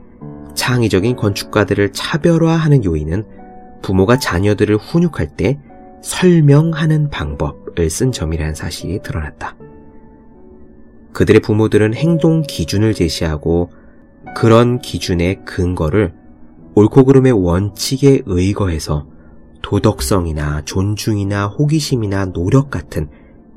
창의적인 0.55 1.17
건축가들을 1.17 1.93
차별화하는 1.95 2.85
요인은 2.85 3.38
부모가 3.83 4.19
자녀들을 4.19 4.77
훈육할 4.77 5.37
때 5.37 5.59
설명하는 6.03 7.11
방법을 7.11 7.91
쓴 7.91 8.13
점이라는 8.13 8.55
사실이 8.55 9.01
드러났다. 9.03 9.57
그들의 11.13 11.41
부모들은 11.41 11.95
행동 11.95 12.43
기준을 12.43 12.95
제시하고 12.95 13.71
그런 14.37 14.79
기준의 14.79 15.45
근거를 15.45 16.15
옳고 16.75 17.05
그름의 17.05 17.33
원칙에 17.33 18.23
의거해서 18.27 19.07
도덕성이나 19.63 20.63
존중이나 20.65 21.49
호기심이나 21.49 22.27
노력 22.27 22.71
같은 22.71 23.09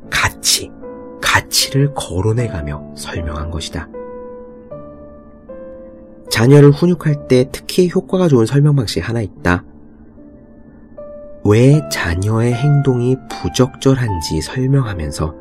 가치, 0.10 0.72
가치를 1.22 1.94
거론해가며 1.94 2.96
설명한 2.96 3.52
것이다. 3.52 3.88
자녀를 6.30 6.72
훈육할 6.72 7.28
때 7.28 7.50
특히 7.52 7.90
효과가 7.94 8.28
좋은 8.28 8.46
설명 8.46 8.76
방식이 8.76 9.02
하나 9.02 9.22
있다. 9.22 9.64
왜 11.44 11.82
자녀의 11.92 12.54
행동이 12.54 13.18
부적절한지 13.30 14.42
설명하면서 14.42 15.36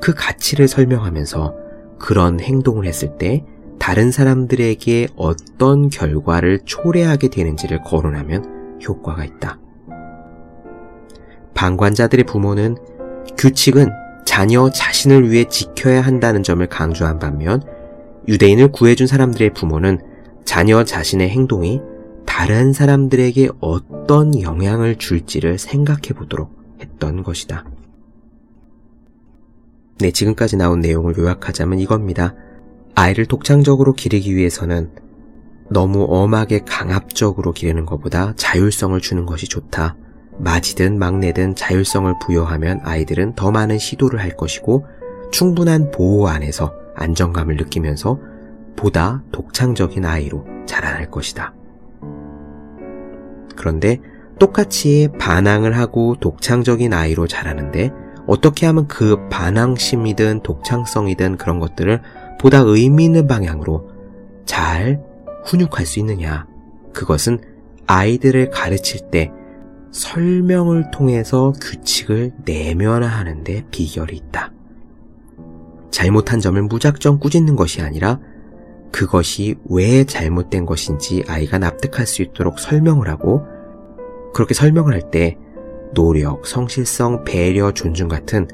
그 0.00 0.12
가치를 0.14 0.68
설명하면서 0.68 1.54
그런 1.98 2.40
행동을 2.40 2.86
했을 2.86 3.16
때 3.18 3.44
다른 3.78 4.10
사람들에게 4.10 5.08
어떤 5.16 5.88
결과를 5.88 6.60
초래하게 6.64 7.28
되는지를 7.28 7.82
거론하면 7.82 8.80
효과가 8.86 9.24
있다. 9.24 9.58
방관자들의 11.54 12.24
부모는 12.24 12.76
규칙은 13.38 13.90
자녀 14.24 14.70
자신을 14.70 15.30
위해 15.30 15.44
지켜야 15.44 16.00
한다는 16.00 16.42
점을 16.42 16.66
강조한 16.66 17.18
반면 17.18 17.62
유대인을 18.26 18.72
구해준 18.72 19.06
사람들의 19.06 19.50
부모는 19.54 20.00
자녀 20.44 20.82
자신의 20.82 21.30
행동이 21.30 21.80
다른 22.36 22.72
사람들에게 22.72 23.48
어떤 23.60 24.42
영향을 24.42 24.96
줄지를 24.96 25.56
생각해 25.56 26.08
보도록 26.16 26.50
했던 26.80 27.22
것이다. 27.22 27.64
네, 30.00 30.10
지금까지 30.10 30.56
나온 30.56 30.80
내용을 30.80 31.16
요약하자면 31.16 31.78
이겁니다. 31.78 32.34
아이를 32.96 33.26
독창적으로 33.26 33.92
기르기 33.92 34.34
위해서는 34.34 34.90
너무 35.70 36.06
엄하게 36.10 36.62
강압적으로 36.66 37.52
기르는 37.52 37.86
것보다 37.86 38.34
자율성을 38.34 39.00
주는 39.00 39.26
것이 39.26 39.46
좋다. 39.46 39.96
맞이든 40.36 40.98
막내든 40.98 41.54
자율성을 41.54 42.12
부여하면 42.20 42.80
아이들은 42.82 43.36
더 43.36 43.52
많은 43.52 43.78
시도를 43.78 44.18
할 44.20 44.36
것이고 44.36 44.84
충분한 45.30 45.92
보호 45.92 46.26
안에서 46.26 46.74
안정감을 46.96 47.54
느끼면서 47.58 48.18
보다 48.74 49.22
독창적인 49.30 50.04
아이로 50.04 50.44
자라날 50.66 51.12
것이다. 51.12 51.54
그런데 53.56 54.00
똑같이 54.38 55.08
반항을 55.18 55.76
하고 55.76 56.16
독창적인 56.20 56.92
아이로 56.92 57.26
자라는데 57.26 57.90
어떻게 58.26 58.66
하면 58.66 58.88
그 58.88 59.28
반항심이든 59.28 60.42
독창성이든 60.42 61.36
그런 61.36 61.60
것들을 61.60 62.00
보다 62.40 62.58
의미 62.58 63.04
있는 63.04 63.26
방향으로 63.26 63.90
잘 64.44 65.02
훈육할 65.44 65.86
수 65.86 65.98
있느냐. 66.00 66.46
그것은 66.92 67.38
아이들을 67.86 68.50
가르칠 68.50 69.10
때 69.10 69.30
설명을 69.92 70.90
통해서 70.90 71.52
규칙을 71.60 72.32
내면화하는데 72.44 73.66
비결이 73.70 74.16
있다. 74.16 74.52
잘못한 75.90 76.40
점을 76.40 76.60
무작정 76.60 77.20
꾸짖는 77.20 77.54
것이 77.54 77.80
아니라 77.80 78.18
그것이 78.94 79.56
왜 79.68 80.04
잘못된 80.04 80.66
것인지 80.66 81.24
아이가 81.26 81.58
납득할 81.58 82.06
수 82.06 82.22
있도록 82.22 82.60
설명을 82.60 83.08
하고 83.08 83.44
그렇게 84.32 84.54
설명을 84.54 84.92
할 84.92 85.10
때 85.10 85.36
노력, 85.94 86.46
성실성, 86.46 87.24
배려, 87.24 87.72
존중 87.72 88.06
같은 88.06 88.46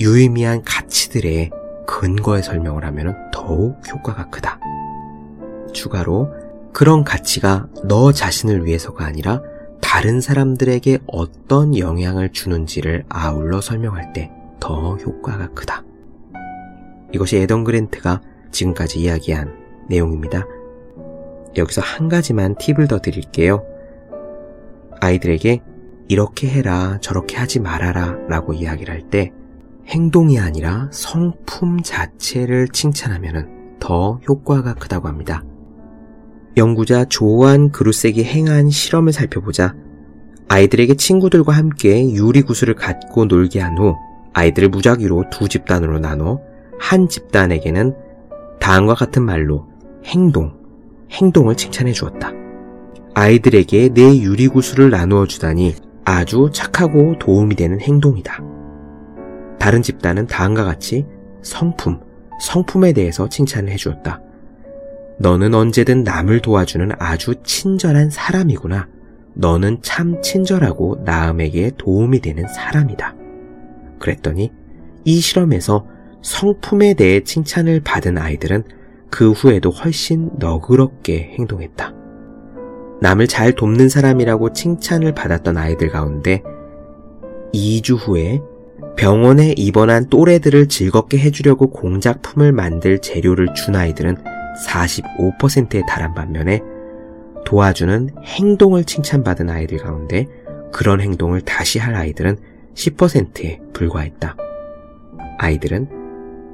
유의미한 0.00 0.62
가치들의 0.64 1.50
근거에 1.86 2.42
설명을 2.42 2.84
하면 2.86 3.16
더욱 3.32 3.80
효과가 3.88 4.30
크다. 4.30 4.58
추가로 5.72 6.28
그런 6.72 7.04
가치가 7.04 7.68
너 7.84 8.10
자신을 8.10 8.66
위해서가 8.66 9.04
아니라 9.04 9.42
다른 9.80 10.20
사람들에게 10.20 10.98
어떤 11.06 11.78
영향을 11.78 12.32
주는지를 12.32 13.04
아울러 13.08 13.60
설명할 13.60 14.12
때 14.12 14.32
더 14.58 14.96
효과가 14.96 15.50
크다. 15.50 15.84
이것이 17.12 17.36
에던 17.36 17.62
그랜트가 17.62 18.20
지금까지 18.50 19.00
이야기한 19.00 19.54
내용입니다. 19.88 20.46
여기서 21.56 21.80
한 21.80 22.08
가지만 22.08 22.54
팁을 22.56 22.88
더 22.88 22.98
드릴게요. 23.00 23.64
아이들에게 25.00 25.60
이렇게 26.08 26.48
해라, 26.48 26.98
저렇게 27.00 27.36
하지 27.36 27.60
말아라 27.60 28.16
라고 28.28 28.52
이야기를 28.52 28.92
할 28.92 29.02
때 29.10 29.32
행동이 29.88 30.40
아니라 30.40 30.88
성품 30.90 31.82
자체를 31.82 32.68
칭찬하면 32.68 33.76
더 33.78 34.20
효과가 34.28 34.74
크다고 34.74 35.06
합니다. 35.06 35.44
연구자 36.56 37.04
조안 37.04 37.70
그루색이 37.70 38.24
행한 38.24 38.70
실험을 38.70 39.12
살펴보자 39.12 39.76
아이들에게 40.48 40.94
친구들과 40.94 41.52
함께 41.52 42.12
유리 42.12 42.42
구슬을 42.42 42.74
갖고 42.74 43.26
놀게 43.26 43.60
한 43.60 43.78
후 43.78 43.94
아이들을 44.32 44.70
무작위로 44.70 45.24
두 45.30 45.48
집단으로 45.48 45.98
나눠 46.00 46.40
한 46.80 47.08
집단에게는 47.08 47.94
다음과 48.60 48.94
같은 48.94 49.22
말로 49.22 49.68
행동, 50.04 50.54
행동을 51.10 51.56
칭찬해 51.56 51.92
주었다. 51.92 52.32
아이들에게 53.14 53.90
내 53.94 54.18
유리구슬을 54.18 54.90
나누어 54.90 55.26
주다니 55.26 55.74
아주 56.04 56.50
착하고 56.52 57.18
도움이 57.18 57.56
되는 57.56 57.80
행동이다. 57.80 58.42
다른 59.58 59.82
집단은 59.82 60.26
다음과 60.26 60.64
같이 60.64 61.06
성품, 61.42 62.00
성품에 62.40 62.92
대해서 62.92 63.28
칭찬을 63.28 63.72
해 63.72 63.76
주었다. 63.76 64.20
너는 65.18 65.54
언제든 65.54 66.04
남을 66.04 66.40
도와주는 66.42 66.90
아주 66.98 67.34
친절한 67.42 68.10
사람이구나. 68.10 68.88
너는 69.34 69.78
참 69.82 70.20
친절하고 70.22 71.02
남에게 71.04 71.72
도움이 71.78 72.20
되는 72.20 72.46
사람이다. 72.48 73.14
그랬더니 73.98 74.52
이 75.04 75.20
실험에서 75.20 75.86
성품에 76.26 76.94
대해 76.94 77.22
칭찬을 77.22 77.80
받은 77.84 78.18
아이들은 78.18 78.64
그 79.10 79.30
후에도 79.30 79.70
훨씬 79.70 80.28
너그럽게 80.40 81.34
행동했다. 81.38 81.94
남을 83.00 83.28
잘 83.28 83.52
돕는 83.52 83.88
사람이라고 83.88 84.52
칭찬을 84.52 85.14
받았던 85.14 85.56
아이들 85.56 85.88
가운데 85.88 86.42
2주 87.54 87.96
후에 87.96 88.40
병원에 88.96 89.54
입원한 89.56 90.08
또래들을 90.08 90.66
즐겁게 90.66 91.18
해주려고 91.18 91.70
공작품을 91.70 92.50
만들 92.50 92.98
재료를 92.98 93.54
준 93.54 93.76
아이들은 93.76 94.16
45%에 94.66 95.82
달한 95.86 96.12
반면에 96.14 96.60
도와주는 97.44 98.10
행동을 98.24 98.82
칭찬받은 98.82 99.48
아이들 99.48 99.78
가운데 99.78 100.26
그런 100.72 101.00
행동을 101.00 101.42
다시 101.42 101.78
할 101.78 101.94
아이들은 101.94 102.36
10%에 102.74 103.60
불과했다. 103.72 104.36
아이들은 105.38 106.05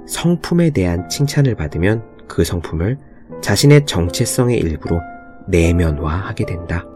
성품에 0.07 0.71
대한 0.71 1.09
칭찬을 1.09 1.55
받으면 1.55 2.05
그 2.29 2.45
성품을 2.45 2.99
자신의 3.41 3.87
정체성의 3.87 4.59
일부로 4.59 5.01
내면화하게 5.49 6.47
된다. 6.47 6.87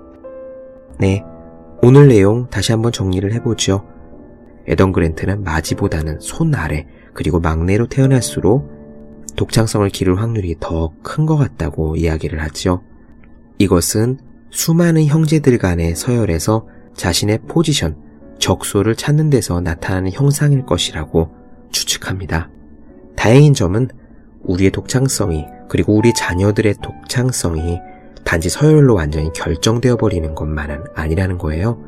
네. 0.98 1.22
오늘 1.82 2.08
내용 2.08 2.48
다시 2.48 2.72
한번 2.72 2.92
정리를 2.92 3.32
해보죠. 3.34 3.84
에던 4.66 4.92
그랜트는 4.92 5.44
마지보다는 5.44 6.18
손 6.20 6.54
아래 6.54 6.86
그리고 7.14 7.38
막내로 7.40 7.86
태어날수록 7.88 8.74
독창성을 9.36 9.88
기를 9.90 10.20
확률이 10.20 10.56
더 10.58 10.92
큰 11.02 11.26
것 11.26 11.36
같다고 11.36 11.96
이야기를 11.96 12.42
하죠. 12.42 12.82
이것은 13.58 14.18
수많은 14.50 15.04
형제들 15.04 15.58
간의 15.58 15.94
서열에서 15.94 16.66
자신의 16.94 17.40
포지션 17.46 17.96
적소를 18.38 18.96
찾는 18.96 19.30
데서 19.30 19.60
나타나는 19.60 20.12
형상일 20.12 20.64
것이라고 20.64 21.30
추측합니다. 21.70 22.50
다행인 23.16 23.54
점은 23.54 23.88
우리의 24.42 24.70
독창성이 24.70 25.46
그리고 25.68 25.94
우리 25.94 26.12
자녀들의 26.14 26.76
독창성이 26.82 27.80
단지 28.24 28.48
서열로 28.48 28.94
완전히 28.94 29.32
결정되어 29.32 29.96
버리는 29.96 30.34
것만은 30.34 30.84
아니라는 30.94 31.38
거예요. 31.38 31.80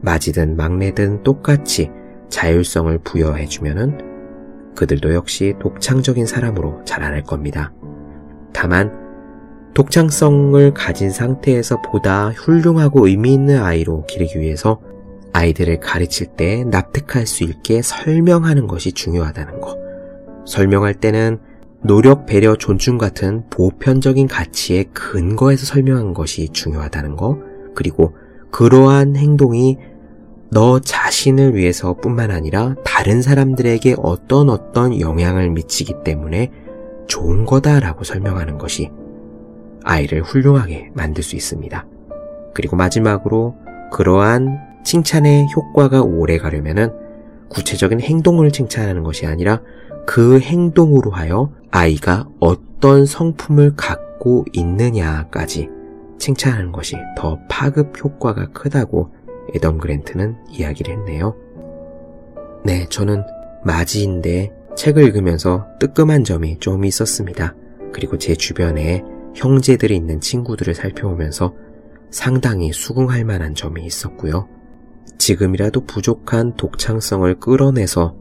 맞이든 0.00 0.56
막내든 0.56 1.22
똑같이 1.22 1.90
자율성을 2.28 2.96
부여해주면은 2.98 4.74
그들도 4.74 5.14
역시 5.14 5.54
독창적인 5.60 6.26
사람으로 6.26 6.82
자라날 6.84 7.22
겁니다. 7.22 7.72
다만 8.52 9.06
독창성을 9.74 10.74
가진 10.74 11.10
상태에서 11.10 11.82
보다 11.82 12.30
훌륭하고 12.30 13.08
의미 13.08 13.34
있는 13.34 13.62
아이로 13.62 14.06
기르기 14.06 14.40
위해서 14.40 14.80
아이들을 15.32 15.80
가르칠 15.80 16.28
때 16.28 16.64
납득할 16.64 17.26
수 17.26 17.44
있게 17.44 17.82
설명하는 17.82 18.66
것이 18.68 18.92
중요하다는 18.92 19.60
것. 19.60 19.85
설명할 20.46 20.94
때는 20.94 21.38
노력, 21.82 22.26
배려, 22.26 22.56
존중 22.56 22.98
같은 22.98 23.44
보편적인 23.50 24.26
가치에 24.26 24.84
근거해서 24.92 25.66
설명한 25.66 26.14
것이 26.14 26.48
중요하다는 26.48 27.16
것. 27.16 27.38
그리고 27.74 28.14
그러한 28.50 29.16
행동이 29.16 29.78
너 30.50 30.80
자신을 30.80 31.54
위해서 31.54 31.94
뿐만 31.94 32.30
아니라 32.30 32.74
다른 32.84 33.20
사람들에게 33.20 33.96
어떤 33.98 34.48
어떤 34.48 34.98
영향을 35.00 35.50
미치기 35.50 35.96
때문에 36.04 36.50
좋은 37.08 37.44
거다라고 37.44 38.04
설명하는 38.04 38.58
것이 38.58 38.90
아이를 39.84 40.22
훌륭하게 40.22 40.90
만들 40.94 41.22
수 41.22 41.36
있습니다. 41.36 41.86
그리고 42.54 42.76
마지막으로 42.76 43.56
그러한 43.92 44.58
칭찬의 44.84 45.48
효과가 45.54 46.02
오래 46.02 46.38
가려면은 46.38 46.90
구체적인 47.48 48.00
행동을 48.00 48.50
칭찬하는 48.50 49.02
것이 49.02 49.26
아니라 49.26 49.60
그 50.06 50.38
행동으로 50.40 51.10
하여 51.10 51.52
아이가 51.70 52.28
어떤 52.40 53.04
성품을 53.04 53.74
갖고 53.76 54.44
있느냐까지 54.52 55.68
칭찬하는 56.18 56.72
것이 56.72 56.96
더 57.16 57.38
파급 57.48 57.92
효과가 58.02 58.52
크다고 58.52 59.12
에덤 59.54 59.78
그랜트는 59.78 60.36
이야기를 60.50 60.94
했네요. 60.94 61.34
네, 62.64 62.86
저는 62.88 63.22
마지인데 63.64 64.52
책을 64.76 65.04
읽으면서 65.04 65.66
뜨끔한 65.78 66.24
점이 66.24 66.58
좀 66.58 66.84
있었습니다. 66.84 67.54
그리고 67.92 68.18
제 68.18 68.34
주변에 68.34 69.02
형제들이 69.34 69.94
있는 69.94 70.20
친구들을 70.20 70.74
살펴보면서 70.74 71.54
상당히 72.10 72.72
수긍할 72.72 73.24
만한 73.24 73.54
점이 73.54 73.84
있었고요. 73.84 74.48
지금이라도 75.18 75.84
부족한 75.84 76.56
독창성을 76.56 77.38
끌어내서 77.40 78.14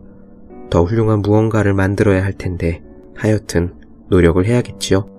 더 0.69 0.83
훌륭한 0.83 1.21
무언가를 1.21 1.73
만들어야 1.73 2.23
할 2.23 2.33
텐데 2.33 2.81
하여튼 3.15 3.73
노력을 4.09 4.43
해야겠지요. 4.45 5.15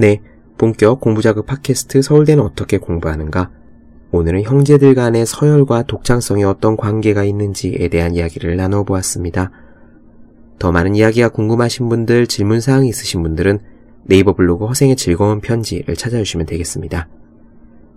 네, 0.00 0.22
본격 0.56 1.00
공부자극 1.00 1.46
팟캐스트 1.46 2.02
서울대는 2.02 2.42
어떻게 2.44 2.78
공부하는가? 2.78 3.50
오늘은 4.12 4.44
형제들 4.44 4.94
간의 4.94 5.26
서열과 5.26 5.82
독창성이 5.82 6.44
어떤 6.44 6.76
관계가 6.76 7.24
있는지에 7.24 7.88
대한 7.88 8.14
이야기를 8.14 8.56
나눠보았습니다. 8.56 9.50
더 10.58 10.72
많은 10.72 10.96
이야기가 10.96 11.28
궁금하신 11.28 11.88
분들, 11.88 12.26
질문사항이 12.26 12.88
있으신 12.88 13.22
분들은 13.22 13.60
네이버 14.04 14.34
블로그 14.34 14.66
허생의 14.66 14.96
즐거운 14.96 15.40
편지를 15.40 15.94
찾아주시면 15.94 16.46
되겠습니다. 16.46 17.08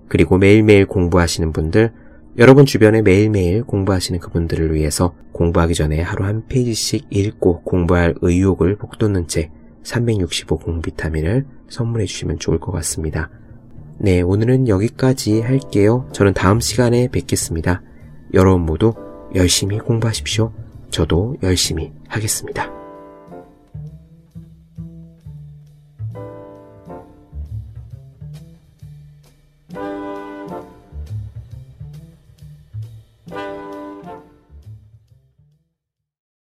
그리고 0.07 0.37
매일매일 0.37 0.85
공부하시는 0.85 1.53
분들, 1.53 1.91
여러분 2.37 2.65
주변에 2.65 3.01
매일매일 3.01 3.63
공부하시는 3.63 4.19
그분들을 4.19 4.73
위해서 4.73 5.13
공부하기 5.31 5.73
전에 5.73 6.01
하루 6.01 6.25
한 6.25 6.45
페이지씩 6.47 7.07
읽고 7.09 7.63
공부할 7.63 8.15
의욕을 8.21 8.77
북돋는 8.77 9.27
책, 9.27 9.51
365 9.83 10.57
공비타민을 10.59 11.45
선물해 11.69 12.05
주시면 12.05 12.39
좋을 12.39 12.59
것 12.59 12.71
같습니다. 12.71 13.29
네, 13.97 14.21
오늘은 14.21 14.67
여기까지 14.67 15.41
할게요. 15.41 16.07
저는 16.11 16.33
다음 16.33 16.59
시간에 16.59 17.07
뵙겠습니다. 17.07 17.81
여러분 18.33 18.61
모두 18.65 18.93
열심히 19.35 19.77
공부하십시오. 19.77 20.53
저도 20.89 21.35
열심히 21.43 21.91
하겠습니다. 22.11 22.80